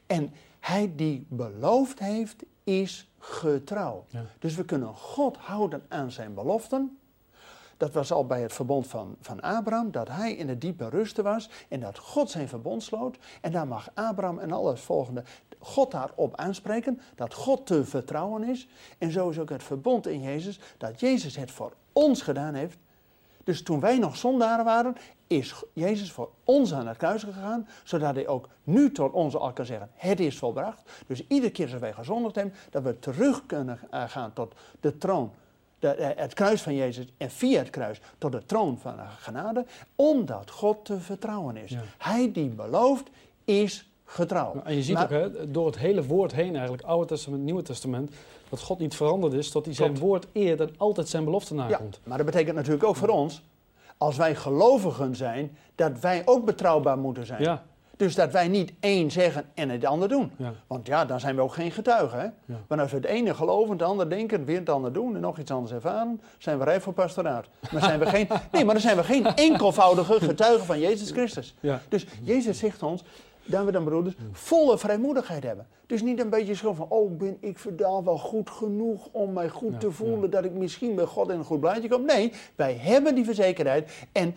En 0.07 0.33
hij 0.61 0.93
die 0.97 1.27
beloofd 1.29 1.99
heeft, 1.99 2.45
is 2.65 3.09
getrouw. 3.19 4.07
Dus 4.39 4.55
we 4.55 4.65
kunnen 4.65 4.95
God 4.95 5.37
houden 5.37 5.83
aan 5.89 6.11
zijn 6.11 6.35
beloften. 6.35 6.99
Dat 7.77 7.93
was 7.93 8.13
al 8.13 8.27
bij 8.27 8.43
het 8.43 8.53
verbond 8.53 8.87
van, 8.87 9.17
van 9.21 9.41
Abraham, 9.41 9.91
dat 9.91 10.09
hij 10.09 10.33
in 10.33 10.47
de 10.47 10.59
diepe 10.59 10.89
rusten 10.89 11.25
was 11.25 11.51
en 11.69 11.81
dat 11.81 11.99
God 11.99 12.31
zijn 12.31 12.49
verbond 12.49 12.83
sloot. 12.83 13.19
En 13.41 13.53
daar 13.53 13.67
mag 13.67 13.91
Abraham 13.95 14.39
en 14.39 14.53
alles 14.53 14.81
volgende 14.81 15.23
God 15.59 15.91
daarop 15.91 16.37
aanspreken, 16.37 17.01
dat 17.15 17.35
God 17.35 17.67
te 17.67 17.85
vertrouwen 17.85 18.45
is. 18.45 18.69
En 18.99 19.11
zo 19.13 19.29
is 19.29 19.39
ook 19.39 19.51
het 19.51 19.63
verbond 19.63 20.07
in 20.07 20.23
Jezus, 20.23 20.61
dat 20.79 21.01
Jezus 21.01 21.37
het 21.37 21.51
voor 21.51 21.73
ons 21.93 22.23
gedaan 22.23 22.55
heeft 22.55 22.79
dus 23.45 23.63
toen 23.63 23.81
wij 23.81 23.99
nog 23.99 24.17
zondaren 24.17 24.65
waren, 24.65 24.97
is 25.27 25.55
Jezus 25.73 26.13
voor 26.13 26.31
ons 26.45 26.75
aan 26.75 26.87
het 26.87 26.97
kruis 26.97 27.23
gegaan, 27.23 27.69
zodat 27.85 28.15
hij 28.15 28.27
ook 28.29 28.49
nu 28.65 28.93
tot 28.93 29.13
ons 29.13 29.37
al 29.37 29.53
kan 29.53 29.67
zeggen, 29.67 29.91
het 29.95 30.21
is 30.21 30.39
volbracht. 30.39 30.91
Dus 31.07 31.27
iedere 31.27 31.53
keer 31.53 31.71
als 31.71 31.81
wij 31.81 31.93
gezondigd 31.93 32.35
hebben, 32.35 32.55
dat 32.71 32.83
we 32.83 32.99
terug 32.99 33.47
kunnen 33.47 33.79
eh, 33.91 34.03
gaan 34.09 34.33
tot 34.33 34.55
de 34.81 34.99
troon, 34.99 35.33
de, 35.79 35.89
eh, 35.89 36.23
het 36.23 36.35
kruis 36.35 36.63
van 36.63 36.75
Jezus 36.75 37.13
en 37.17 37.31
via 37.31 37.59
het 37.59 37.71
kruis 37.71 38.01
tot 38.19 38.33
de 38.33 38.45
troon 38.47 38.79
van 38.79 38.97
de 38.97 39.03
genade, 39.19 39.65
omdat 39.95 40.51
God 40.51 40.85
te 40.85 41.01
vertrouwen 41.01 41.57
is. 41.57 41.77
Hij 41.99 42.33
die 42.33 42.49
belooft, 42.49 43.11
is 43.45 43.90
getrouw. 44.11 44.61
En 44.65 44.75
je 44.75 44.83
ziet 44.83 44.99
ook 44.99 45.11
hè, 45.11 45.51
door 45.51 45.67
het 45.67 45.79
hele 45.79 46.05
woord 46.05 46.33
heen 46.33 46.53
eigenlijk, 46.53 46.83
Oude 46.83 47.07
Testament, 47.07 47.43
Nieuwe 47.43 47.63
Testament, 47.63 48.11
dat 48.49 48.61
God 48.61 48.79
niet 48.79 48.95
veranderd 48.95 49.33
is, 49.33 49.53
dat 49.53 49.65
hij 49.65 49.75
zijn 49.75 49.99
woord 49.99 50.27
eert 50.33 50.61
en 50.61 50.75
altijd 50.77 51.09
zijn 51.09 51.25
belofte 51.25 51.55
nakomt. 51.55 51.95
Ja, 51.95 52.09
maar 52.09 52.17
dat 52.17 52.27
betekent 52.27 52.57
natuurlijk 52.57 52.85
ook 52.85 52.97
voor 52.97 53.09
ons, 53.09 53.43
als 53.99 54.17
wij 54.17 54.35
gelovigen 54.35 55.17
zijn, 55.17 55.57
dat 55.75 56.01
wij 56.01 56.23
ook 56.25 56.45
betrouwbaar 56.45 56.99
moeten 56.99 57.27
zijn. 57.27 57.43
Ja. 57.43 57.63
Dus 57.97 58.15
dat 58.15 58.33
wij 58.33 58.49
niet 58.49 58.73
één 58.81 59.11
zeggen 59.11 59.45
en 59.55 59.69
het 59.69 59.85
ander 59.85 60.09
doen. 60.09 60.33
Ja. 60.37 60.53
Want 60.67 60.87
ja, 60.87 61.05
dan 61.05 61.21
zijn 61.21 61.37
we 61.37 61.43
ook 61.43 61.53
geen 61.53 61.71
getuigen. 61.71 62.19
Hè? 62.19 62.25
Ja. 62.25 62.61
Maar 62.69 62.81
als 62.81 62.91
we 62.91 62.97
het 62.97 63.07
ene 63.07 63.35
geloven, 63.35 63.73
het 63.73 63.83
ander 63.83 64.11
denken, 64.11 64.45
weer 64.45 64.59
het 64.59 64.69
ander 64.69 64.93
doen 64.93 65.15
en 65.15 65.21
nog 65.21 65.39
iets 65.39 65.51
anders 65.51 65.73
ervaren, 65.73 66.21
zijn 66.39 66.59
we 66.59 66.65
rijp 66.65 66.83
voor 66.83 66.93
pastoraat. 66.93 67.47
Maar 67.73 67.83
zijn 67.83 67.99
we 67.99 68.07
geen, 68.07 68.29
nee, 68.53 68.65
maar 68.65 68.75
dan 68.75 68.83
zijn 68.83 68.97
we 68.97 69.05
geen 69.05 69.27
enkelvoudige 69.27 70.21
getuigen 70.21 70.67
van 70.67 70.81
Jezus 70.81 71.11
Christus. 71.11 71.55
Ja. 71.61 71.81
Dus 71.89 72.07
Jezus 72.23 72.59
zegt 72.59 72.83
ons, 72.83 73.03
dat 73.51 73.65
we 73.65 73.73
dan 73.73 73.85
broeders 73.85 74.15
volle 74.33 74.79
vrijmoedigheid 74.79 75.43
hebben. 75.43 75.67
Dus 75.87 76.03
niet 76.03 76.21
een 76.21 76.31
beetje 76.31 76.55
zo 76.55 76.73
van, 76.73 76.87
oh 76.89 77.19
ben 77.19 77.37
ik 77.41 77.59
verdaal 77.59 78.05
wel 78.05 78.19
goed 78.19 78.51
genoeg 78.51 79.09
om 79.13 79.33
mij 79.33 79.49
goed 79.49 79.81
te 79.81 79.91
voelen 79.91 80.31
dat 80.31 80.45
ik 80.45 80.53
misschien 80.53 80.95
bij 80.95 81.05
God 81.05 81.31
in 81.31 81.39
een 81.39 81.45
goed 81.45 81.61
blaadje 81.61 81.89
kom. 81.89 82.05
Nee, 82.05 82.33
wij 82.57 82.75
hebben 82.75 83.15
die 83.15 83.25
verzekerheid 83.25 84.07
en 84.13 84.35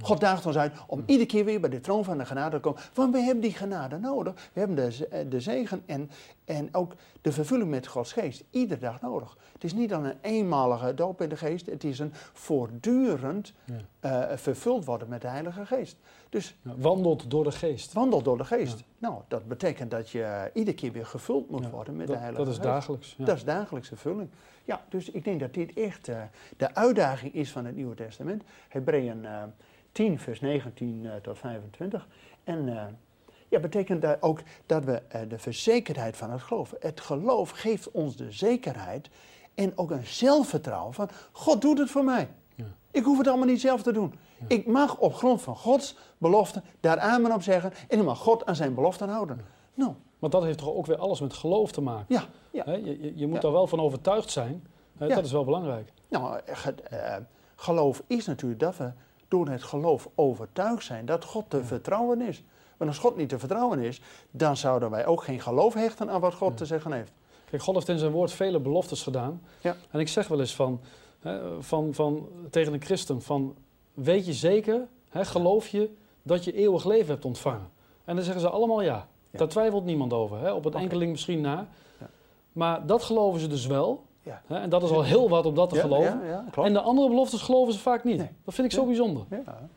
God 0.00 0.20
daagt 0.20 0.46
ons 0.46 0.56
uit 0.56 0.72
om 0.86 1.02
iedere 1.06 1.28
keer 1.28 1.44
weer 1.44 1.60
bij 1.60 1.70
de 1.70 1.80
troon 1.80 2.04
van 2.04 2.18
de 2.18 2.26
genade 2.26 2.56
te 2.56 2.62
komen. 2.62 2.80
Want 2.94 3.12
we 3.12 3.20
hebben 3.20 3.42
die 3.42 3.52
genade 3.52 3.98
nodig. 3.98 4.34
We 4.52 4.58
hebben 4.58 4.76
de, 4.76 5.08
eh, 5.08 5.20
de 5.28 5.40
zegen 5.40 5.82
en, 5.86 6.10
en 6.44 6.74
ook 6.74 6.94
de 7.20 7.32
vervulling 7.32 7.70
met 7.70 7.86
Gods 7.86 8.12
geest 8.12 8.44
iedere 8.50 8.80
dag 8.80 9.00
nodig. 9.00 9.36
Het 9.52 9.64
is 9.64 9.72
niet 9.74 9.88
dan 9.88 10.04
een 10.04 10.18
eenmalige 10.20 10.94
doop 10.94 11.20
in 11.20 11.28
de 11.28 11.36
geest. 11.36 11.66
Het 11.66 11.84
is 11.84 11.98
een 11.98 12.12
voortdurend 12.32 13.52
uh, 14.00 14.24
vervuld 14.34 14.84
worden 14.84 15.08
met 15.08 15.20
de 15.20 15.28
Heilige 15.28 15.66
Geest. 15.66 15.96
Dus, 16.28 16.56
wandelt 16.62 17.30
door 17.30 17.44
de 17.44 17.52
geest. 17.52 17.92
Wandelt 17.92 18.24
door 18.24 18.36
de 18.36 18.44
geest. 18.44 18.84
Nou, 18.98 19.20
dat 19.28 19.48
betekent 19.48 19.90
dat 19.90 20.10
je 20.10 20.50
iedere 20.54 20.76
keer 20.76 20.92
weer 20.92 21.06
gevuld 21.06 21.50
moet 21.50 21.70
worden 21.70 21.96
met 21.96 22.06
de 22.06 22.16
Heilige 22.16 22.44
Geest. 22.44 22.62
Dat 22.62 22.66
is 22.66 22.72
dagelijks. 22.72 23.14
Dat 23.18 23.36
is 23.36 23.44
dagelijkse 23.44 23.96
vulling. 23.96 24.30
Ja, 24.66 24.84
dus 24.88 25.10
ik 25.10 25.24
denk 25.24 25.40
dat 25.40 25.54
dit 25.54 25.72
echt 25.72 26.08
uh, 26.08 26.22
de 26.56 26.74
uitdaging 26.74 27.34
is 27.34 27.50
van 27.50 27.64
het 27.64 27.74
Nieuwe 27.76 27.94
Testament. 27.94 28.42
Hebreeën 28.68 29.22
uh, 29.22 29.42
10, 29.92 30.18
vers 30.18 30.40
19 30.40 31.02
uh, 31.04 31.14
tot 31.14 31.38
25. 31.38 32.08
En 32.44 32.98
ja, 33.48 33.60
betekent 33.60 34.02
dat 34.02 34.22
ook 34.22 34.40
dat 34.66 34.84
we 34.84 35.02
de 35.28 35.38
verzekerdheid 35.38 36.16
van 36.16 36.30
het 36.30 36.42
geloof. 36.42 36.74
Het 36.80 37.00
geloof 37.00 37.50
geeft 37.50 37.90
ons 37.90 38.16
de 38.16 38.32
zekerheid 38.32 39.08
En 39.54 39.72
ook 39.78 39.90
een 39.90 40.06
zelfvertrouwen 40.06 40.94
van, 40.94 41.08
God 41.32 41.60
doet 41.60 41.78
het 41.78 41.90
voor 41.90 42.04
mij. 42.04 42.28
Ja. 42.54 42.64
Ik 42.90 43.04
hoef 43.04 43.18
het 43.18 43.28
allemaal 43.28 43.46
niet 43.46 43.60
zelf 43.60 43.82
te 43.82 43.92
doen. 43.92 44.14
Ik 44.46 44.66
mag 44.66 44.98
op 44.98 45.14
grond 45.14 45.42
van 45.42 45.56
Gods 45.56 45.96
belofte 46.18 46.62
daar 46.80 46.98
amen 46.98 47.32
op 47.32 47.42
zeggen 47.42 47.72
en 47.88 47.96
dan 47.96 48.06
mag 48.06 48.18
God 48.18 48.46
aan 48.46 48.56
zijn 48.56 48.74
beloften 48.74 49.08
houden. 49.08 49.44
Nou, 49.74 49.94
Want 50.18 50.32
dat 50.32 50.42
heeft 50.42 50.58
toch 50.58 50.74
ook 50.74 50.86
weer 50.86 50.98
alles 50.98 51.20
met 51.20 51.34
geloof 51.34 51.72
te 51.72 51.80
maken. 51.80 52.06
ja? 52.50 52.64
Je, 52.72 53.12
je, 53.14 53.26
moet 53.26 53.42
daar 53.42 53.52
wel 53.52 53.66
van 53.66 53.80
overtuigd 53.80 54.30
zijn. 54.30 54.66
Dat 54.92 55.24
is 55.24 55.32
wel 55.32 55.44
belangrijk. 55.44 55.92
Nou, 56.08 56.40
eh, 56.44 57.14
eh, 57.14 57.22
geloof 57.56 58.02
is 58.06 58.26
natuurlijk 58.26 58.60
dat 58.60 58.76
we 58.76 58.92
door 59.28 59.48
het 59.48 59.62
geloof 59.62 60.08
overtuigd 60.14 60.84
zijn 60.84 61.06
dat 61.06 61.24
God 61.24 61.44
te 61.48 61.64
vertrouwen 61.64 62.20
is. 62.20 62.42
Want 62.76 62.90
als 62.90 62.98
God 62.98 63.16
niet 63.16 63.28
te 63.28 63.38
vertrouwen 63.38 63.78
is, 63.78 64.00
dan 64.30 64.56
zouden 64.56 64.90
wij 64.90 65.06
ook 65.06 65.22
geen 65.22 65.40
geloof 65.40 65.74
hechten 65.74 66.10
aan 66.10 66.20
wat 66.20 66.34
God 66.34 66.56
te 66.56 66.66
zeggen 66.66 66.92
heeft. 66.92 67.12
Kijk, 67.50 67.62
God 67.62 67.74
heeft 67.74 67.88
in 67.88 67.98
zijn 67.98 68.12
woord 68.12 68.32
vele 68.32 68.60
beloftes 68.60 69.02
gedaan. 69.02 69.42
Ja. 69.60 69.76
En 69.90 70.00
ik 70.00 70.08
zeg 70.08 70.28
wel 70.28 70.40
eens 70.40 70.54
van, 70.54 70.80
hè, 71.18 71.62
van, 71.62 71.94
van, 71.94 72.28
tegen 72.50 72.72
een 72.72 72.82
christen 72.82 73.22
van, 73.22 73.56
weet 73.94 74.26
je 74.26 74.32
zeker, 74.32 74.86
hè, 75.08 75.24
geloof 75.24 75.68
je 75.68 75.90
dat 76.22 76.44
je 76.44 76.52
eeuwig 76.52 76.84
leven 76.84 77.08
hebt 77.08 77.24
ontvangen? 77.24 77.70
En 78.04 78.14
dan 78.16 78.24
zeggen 78.24 78.42
ze 78.42 78.48
allemaal 78.48 78.82
ja. 78.82 79.08
Ja. 79.38 79.44
Daar 79.44 79.54
twijfelt 79.54 79.84
niemand 79.84 80.12
over. 80.12 80.40
Hè? 80.40 80.52
Op 80.52 80.66
Oké. 80.66 80.78
enkeling 80.78 81.10
misschien 81.10 81.40
na. 81.40 81.66
Ja. 82.00 82.06
Maar 82.52 82.86
dat 82.86 83.02
geloven 83.02 83.40
ze 83.40 83.48
dus 83.48 83.66
wel. 83.66 84.04
Ja. 84.22 84.42
Hè? 84.46 84.58
En 84.58 84.70
dat 84.70 84.82
is 84.82 84.90
al 84.90 85.02
heel 85.02 85.28
wat 85.28 85.46
om 85.46 85.54
dat 85.54 85.68
te 85.68 85.80
geloven. 85.80 86.20
En 86.54 86.72
de 86.72 86.80
andere 86.80 87.08
beloftes 87.08 87.42
geloven 87.42 87.72
ze 87.72 87.78
vaak 87.78 88.04
niet. 88.04 88.18
Nee. 88.18 88.30
Dat 88.44 88.54
vind 88.54 88.66
ik 88.66 88.72
zo 88.72 88.86
bijzonder. 88.86 89.24
Ja, 89.30 89.68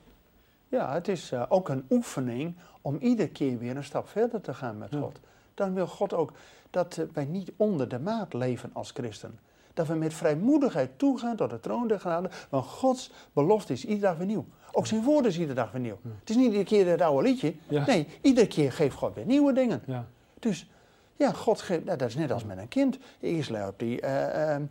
ja 0.68 0.94
het 0.94 1.08
is 1.08 1.32
eh, 1.32 1.44
ook 1.50 1.70
een 1.70 1.86
oefening 1.90 2.56
om 2.82 2.98
iedere 2.98 3.30
keer 3.30 3.58
weer 3.58 3.78
een 3.78 3.84
stap 3.84 4.08
verder 4.08 4.42
te 4.42 4.54
gaan 4.54 4.78
met. 4.78 4.96
God. 4.96 5.20
Dan 5.54 5.74
wil 5.74 5.88
God 5.88 6.14
ook 6.14 6.32
dat 6.70 6.98
eh, 6.98 7.06
wij 7.14 7.26
niet 7.26 7.52
onder 7.58 7.90
de 7.90 8.00
maat 8.00 8.34
leven 8.34 8.70
als 8.74 8.92
christen. 8.92 9.40
Dat 9.74 9.88
we 9.88 9.94
met 9.94 10.14
vrijmoedigheid 10.14 10.90
toegaan 10.96 11.36
tot 11.36 11.50
de 11.50 11.60
troon 11.60 11.88
der 11.88 12.00
genade. 12.00 12.30
Want 12.50 12.66
Gods 12.66 13.12
belofte 13.34 13.74
is 13.74 13.86
iedere 13.86 14.02
dag 14.02 14.18
weer 14.18 14.28
nieuw. 14.28 14.46
Ook 14.72 14.88
zijn 14.88 15.04
woord 15.04 15.26
is 15.26 15.36
iedere 15.36 15.54
dag 15.54 15.72
weer 15.72 15.82
nieuw. 15.82 15.98
Het 16.20 16.30
is 16.30 16.36
niet 16.36 16.46
iedere 16.46 16.64
keer 16.64 16.88
het 16.88 17.02
oude 17.02 17.28
liedje. 17.28 17.54
Ja. 17.68 17.86
Nee, 17.86 18.08
iedere 18.22 18.48
keer 18.48 18.72
geeft 18.72 18.96
God 18.96 19.16
weer 19.16 19.26
nieuwe 19.26 19.54
dingen. 19.54 19.82
Ja. 19.86 20.06
Dus 20.40 20.70
ja, 21.16 21.32
God 21.32 21.62
geeft, 21.62 21.86
nou, 21.86 21.98
dat 21.98 22.08
is 22.08 22.16
net 22.16 22.32
als 22.32 22.44
met 22.44 22.58
een 22.58 22.68
kind. 22.68 22.98
Eerst 23.20 23.50
loopt 23.50 23.82
hij 23.82 24.00
eh, 24.00 24.56
eh, 24.56 24.62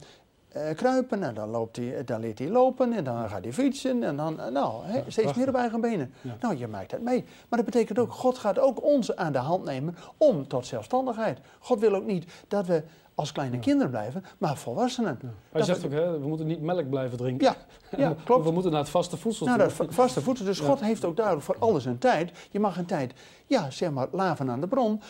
eh, 0.49 0.77
kruipen 0.77 1.23
en 1.23 1.35
dan, 1.35 1.49
loopt 1.49 1.77
hij, 1.77 2.05
dan 2.05 2.21
leert 2.21 2.39
hij 2.39 2.49
lopen 2.49 2.93
en 2.93 3.05
dan 3.05 3.29
gaat 3.29 3.45
hij 3.45 3.53
fietsen 3.53 4.03
en 4.03 4.17
dan, 4.17 4.41
eh, 4.41 4.47
nou, 4.51 4.85
hè, 4.85 5.01
steeds 5.01 5.15
prachtig. 5.15 5.37
meer 5.37 5.49
op 5.49 5.55
eigen 5.55 5.81
benen. 5.81 6.13
Nou, 6.41 6.57
je 6.57 6.67
maakt 6.67 6.91
dat 6.91 7.01
mee. 7.01 7.25
Maar 7.49 7.59
dat 7.59 7.65
betekent 7.65 7.99
ook, 7.99 8.13
God 8.13 8.39
gaat 8.39 8.59
ook 8.59 8.83
ons 8.83 9.17
aan 9.17 9.33
de 9.33 9.39
hand 9.39 9.65
nemen 9.65 9.97
om 10.17 10.47
tot 10.49 10.67
zelfstandigheid. 10.67 11.39
God 11.59 11.81
wil 11.81 11.95
ook 11.95 12.05
niet 12.05 12.33
dat 12.49 12.67
we 12.67 12.83
als 13.19 13.33
kleine 13.33 13.55
Ja. 13.57 13.63
kinderen 13.63 13.91
blijven, 13.91 14.25
maar 14.39 14.57
volwassenen. 14.57 15.19
Hij 15.21 15.31
Dat 15.53 15.65
zegt 15.67 15.85
ook, 15.85 15.91
hè, 15.93 16.19
we 16.21 16.27
moeten 16.29 16.47
niet 16.47 16.61
melk 16.61 16.89
blijven 16.91 17.19
drinken. 17.19 17.47
Ja, 17.47 17.57
ja, 17.97 18.15
klopt. 18.25 18.45
We 18.45 18.51
moeten 18.51 18.71
naar 18.71 18.81
het 18.81 18.89
vaste 18.91 19.17
voedsel 19.17 19.47
toe. 19.47 19.57
dat 19.57 19.73
va- 19.73 19.85
vaste 19.89 20.21
voedsel. 20.21 20.47
Dus 20.47 20.59
Ja. 20.59 20.65
God 20.65 20.81
heeft 20.81 21.05
ook 21.05 21.17
duidelijk 21.17 21.45
voor 21.47 21.57
alles 21.59 21.85
een 21.85 21.99
tijd. 21.99 22.33
Je 22.51 22.61
mag 22.61 22.79
een 22.79 22.87
tijd, 22.87 23.13
ja, 23.47 23.71
zeg 23.71 23.91
maar, 23.91 24.09
laven 24.13 24.51
aan 24.51 24.61
de 24.61 24.67
bron. 24.69 25.01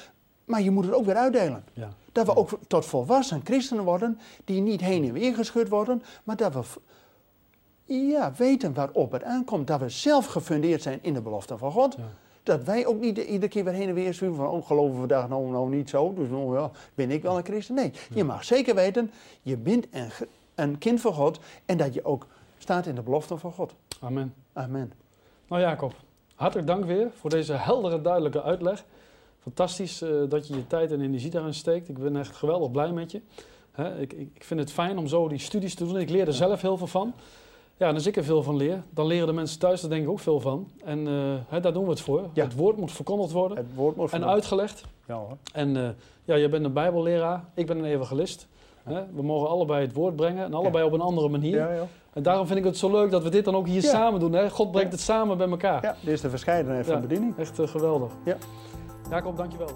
Maar 0.44 0.62
je 0.62 0.70
moet 0.70 0.84
het 0.84 0.94
ook 0.94 1.04
weer 1.04 1.16
uitdelen. 1.16 1.64
Ja. 1.72 1.88
Dat 2.12 2.26
we 2.26 2.36
ook 2.36 2.50
tot 2.66 2.86
volwassen 2.86 3.40
christenen 3.44 3.84
worden, 3.84 4.18
die 4.44 4.60
niet 4.60 4.80
heen 4.80 5.04
en 5.04 5.12
weer 5.12 5.34
geschud 5.34 5.68
worden, 5.68 6.02
maar 6.24 6.36
dat 6.36 6.54
we 6.54 6.62
ja, 7.84 8.32
weten 8.36 8.74
waarop 8.74 9.12
het 9.12 9.22
aankomt. 9.22 9.66
Dat 9.66 9.80
we 9.80 9.88
zelf 9.88 10.26
gefundeerd 10.26 10.82
zijn 10.82 10.98
in 11.02 11.14
de 11.14 11.20
belofte 11.20 11.58
van 11.58 11.72
God. 11.72 11.96
Dat 12.48 12.64
wij 12.64 12.86
ook 12.86 13.00
niet 13.00 13.18
iedere 13.18 13.48
keer 13.48 13.64
weer 13.64 13.72
heen 13.72 13.88
en 13.88 13.94
weer 13.94 14.14
sturen 14.14 14.34
van, 14.34 14.48
oh, 14.48 14.66
geloven 14.66 14.92
we 14.92 14.98
vandaag 14.98 15.28
nou, 15.28 15.50
nou 15.50 15.68
niet 15.68 15.88
zo, 15.88 16.14
dus 16.14 16.28
nou, 16.28 16.54
ja, 16.54 16.70
ben 16.94 17.10
ik 17.10 17.22
wel 17.22 17.36
een 17.36 17.44
christen? 17.44 17.74
Nee, 17.74 17.92
je 18.14 18.24
mag 18.24 18.44
zeker 18.44 18.74
weten, 18.74 19.10
je 19.42 19.56
bent 19.56 19.86
een, 19.90 20.10
een 20.54 20.78
kind 20.78 21.00
van 21.00 21.12
God 21.12 21.38
en 21.66 21.76
dat 21.76 21.94
je 21.94 22.04
ook 22.04 22.26
staat 22.58 22.86
in 22.86 22.94
de 22.94 23.02
belofte 23.02 23.36
van 23.36 23.52
God. 23.52 23.74
Amen. 24.00 24.34
Amen. 24.52 24.92
Nou 25.48 25.62
Jacob, 25.62 25.94
hartelijk 26.34 26.66
dank 26.66 26.84
weer 26.84 27.10
voor 27.14 27.30
deze 27.30 27.52
heldere, 27.52 28.00
duidelijke 28.00 28.42
uitleg. 28.42 28.84
Fantastisch 29.38 30.02
eh, 30.02 30.10
dat 30.28 30.48
je 30.48 30.54
je 30.54 30.66
tijd 30.66 30.92
en 30.92 31.00
energie 31.00 31.30
daarin 31.30 31.54
steekt. 31.54 31.88
Ik 31.88 31.98
ben 31.98 32.16
echt 32.16 32.36
geweldig 32.36 32.70
blij 32.70 32.92
met 32.92 33.10
je. 33.10 33.20
Ik, 33.98 34.12
ik 34.12 34.44
vind 34.44 34.60
het 34.60 34.72
fijn 34.72 34.98
om 34.98 35.06
zo 35.06 35.28
die 35.28 35.38
studies 35.38 35.74
te 35.74 35.84
doen. 35.84 35.98
Ik 35.98 36.10
leer 36.10 36.26
er 36.26 36.32
zelf 36.32 36.60
heel 36.60 36.76
veel 36.76 36.86
van. 36.86 37.14
Ja, 37.78 37.88
en 37.88 37.94
als 37.94 38.06
ik 38.06 38.16
er 38.16 38.24
veel 38.24 38.42
van 38.42 38.56
leer, 38.56 38.82
dan 38.90 39.06
leren 39.06 39.26
de 39.26 39.32
mensen 39.32 39.58
thuis 39.58 39.82
er 39.82 39.88
denk 39.88 40.02
ik 40.02 40.08
ook 40.10 40.20
veel 40.20 40.40
van. 40.40 40.68
En 40.84 41.06
eh, 41.06 41.14
hè, 41.48 41.60
daar 41.60 41.72
doen 41.72 41.84
we 41.84 41.90
het 41.90 42.00
voor. 42.00 42.28
Ja. 42.32 42.44
Het 42.44 42.54
woord 42.54 42.76
moet 42.76 42.92
verkondigd 42.92 43.32
worden 43.32 43.56
Het 43.56 43.74
woord 43.74 43.96
moet 43.96 44.10
en 44.12 44.26
uitgelegd. 44.26 44.84
Ja 45.06 45.14
hoor. 45.14 45.36
En 45.52 45.76
eh, 45.76 45.88
ja, 46.24 46.36
jij 46.38 46.50
bent 46.50 46.64
een 46.64 46.72
bijbelleraar, 46.72 47.44
ik 47.54 47.66
ben 47.66 47.78
een 47.78 47.84
evangelist. 47.84 48.46
Hè? 48.82 49.00
We 49.14 49.22
mogen 49.22 49.48
allebei 49.48 49.84
het 49.86 49.94
woord 49.94 50.16
brengen 50.16 50.44
en 50.44 50.54
allebei 50.54 50.84
op 50.84 50.92
een 50.92 51.00
andere 51.00 51.28
manier. 51.28 51.56
Ja, 51.56 51.72
ja. 51.72 51.86
En 52.12 52.22
daarom 52.22 52.46
vind 52.46 52.58
ik 52.58 52.64
het 52.64 52.76
zo 52.76 52.90
leuk 52.90 53.10
dat 53.10 53.22
we 53.22 53.30
dit 53.30 53.44
dan 53.44 53.54
ook 53.54 53.66
hier 53.66 53.82
Ja. 53.82 53.90
samen 53.90 54.20
doen. 54.20 54.32
Hè? 54.32 54.50
God 54.50 54.70
brengt 54.70 54.90
Ja. 54.90 54.96
het 54.96 55.04
samen 55.04 55.38
bij 55.38 55.48
elkaar. 55.48 55.82
ja, 55.82 55.96
dit 56.04 56.12
is 56.12 56.20
de 56.20 56.30
verscheidenheid 56.30 56.86
Ja. 56.86 56.92
van 56.92 57.00
bediening. 57.00 57.36
Echt 57.38 57.58
eh, 57.58 57.68
geweldig. 57.68 58.12
Ja. 58.24 58.36
Jacob, 59.10 59.36
dankjewel. 59.36 59.70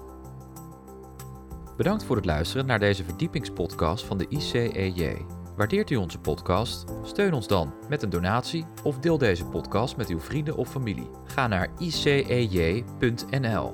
Bedankt 1.77 2.03
voor 2.03 2.15
het 2.15 2.25
luisteren 2.25 2.65
naar 2.65 2.79
deze 2.79 3.03
verdiepingspodcast 3.03 4.05
van 4.05 4.17
de 4.17 4.25
ICEJ. 4.29 5.17
Waardeert 5.55 5.89
u 5.89 5.95
onze 5.95 6.19
podcast? 6.19 6.85
Steun 7.03 7.33
ons 7.33 7.47
dan 7.47 7.73
met 7.89 8.03
een 8.03 8.09
donatie 8.09 8.65
of 8.83 8.99
deel 8.99 9.17
deze 9.17 9.45
podcast 9.45 9.97
met 9.97 10.09
uw 10.09 10.19
vrienden 10.19 10.55
of 10.55 10.69
familie. 10.69 11.09
Ga 11.25 11.47
naar 11.47 11.69
icej.nl. 11.77 13.73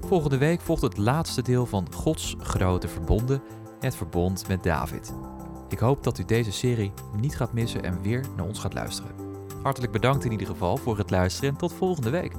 Volgende 0.00 0.38
week 0.38 0.60
volgt 0.60 0.82
het 0.82 0.96
laatste 0.96 1.42
deel 1.42 1.66
van 1.66 1.92
Gods 1.92 2.36
grote 2.38 2.88
verbonden, 2.88 3.42
het 3.80 3.96
verbond 3.96 4.48
met 4.48 4.62
David. 4.62 5.14
Ik 5.68 5.78
hoop 5.78 6.04
dat 6.04 6.18
u 6.18 6.24
deze 6.24 6.52
serie 6.52 6.92
niet 7.16 7.36
gaat 7.36 7.52
missen 7.52 7.82
en 7.82 8.02
weer 8.02 8.24
naar 8.36 8.46
ons 8.46 8.58
gaat 8.58 8.74
luisteren. 8.74 9.14
Hartelijk 9.62 9.92
bedankt 9.92 10.24
in 10.24 10.32
ieder 10.32 10.46
geval 10.46 10.76
voor 10.76 10.98
het 10.98 11.10
luisteren 11.10 11.50
en 11.50 11.56
tot 11.56 11.72
volgende 11.72 12.10
week. 12.10 12.32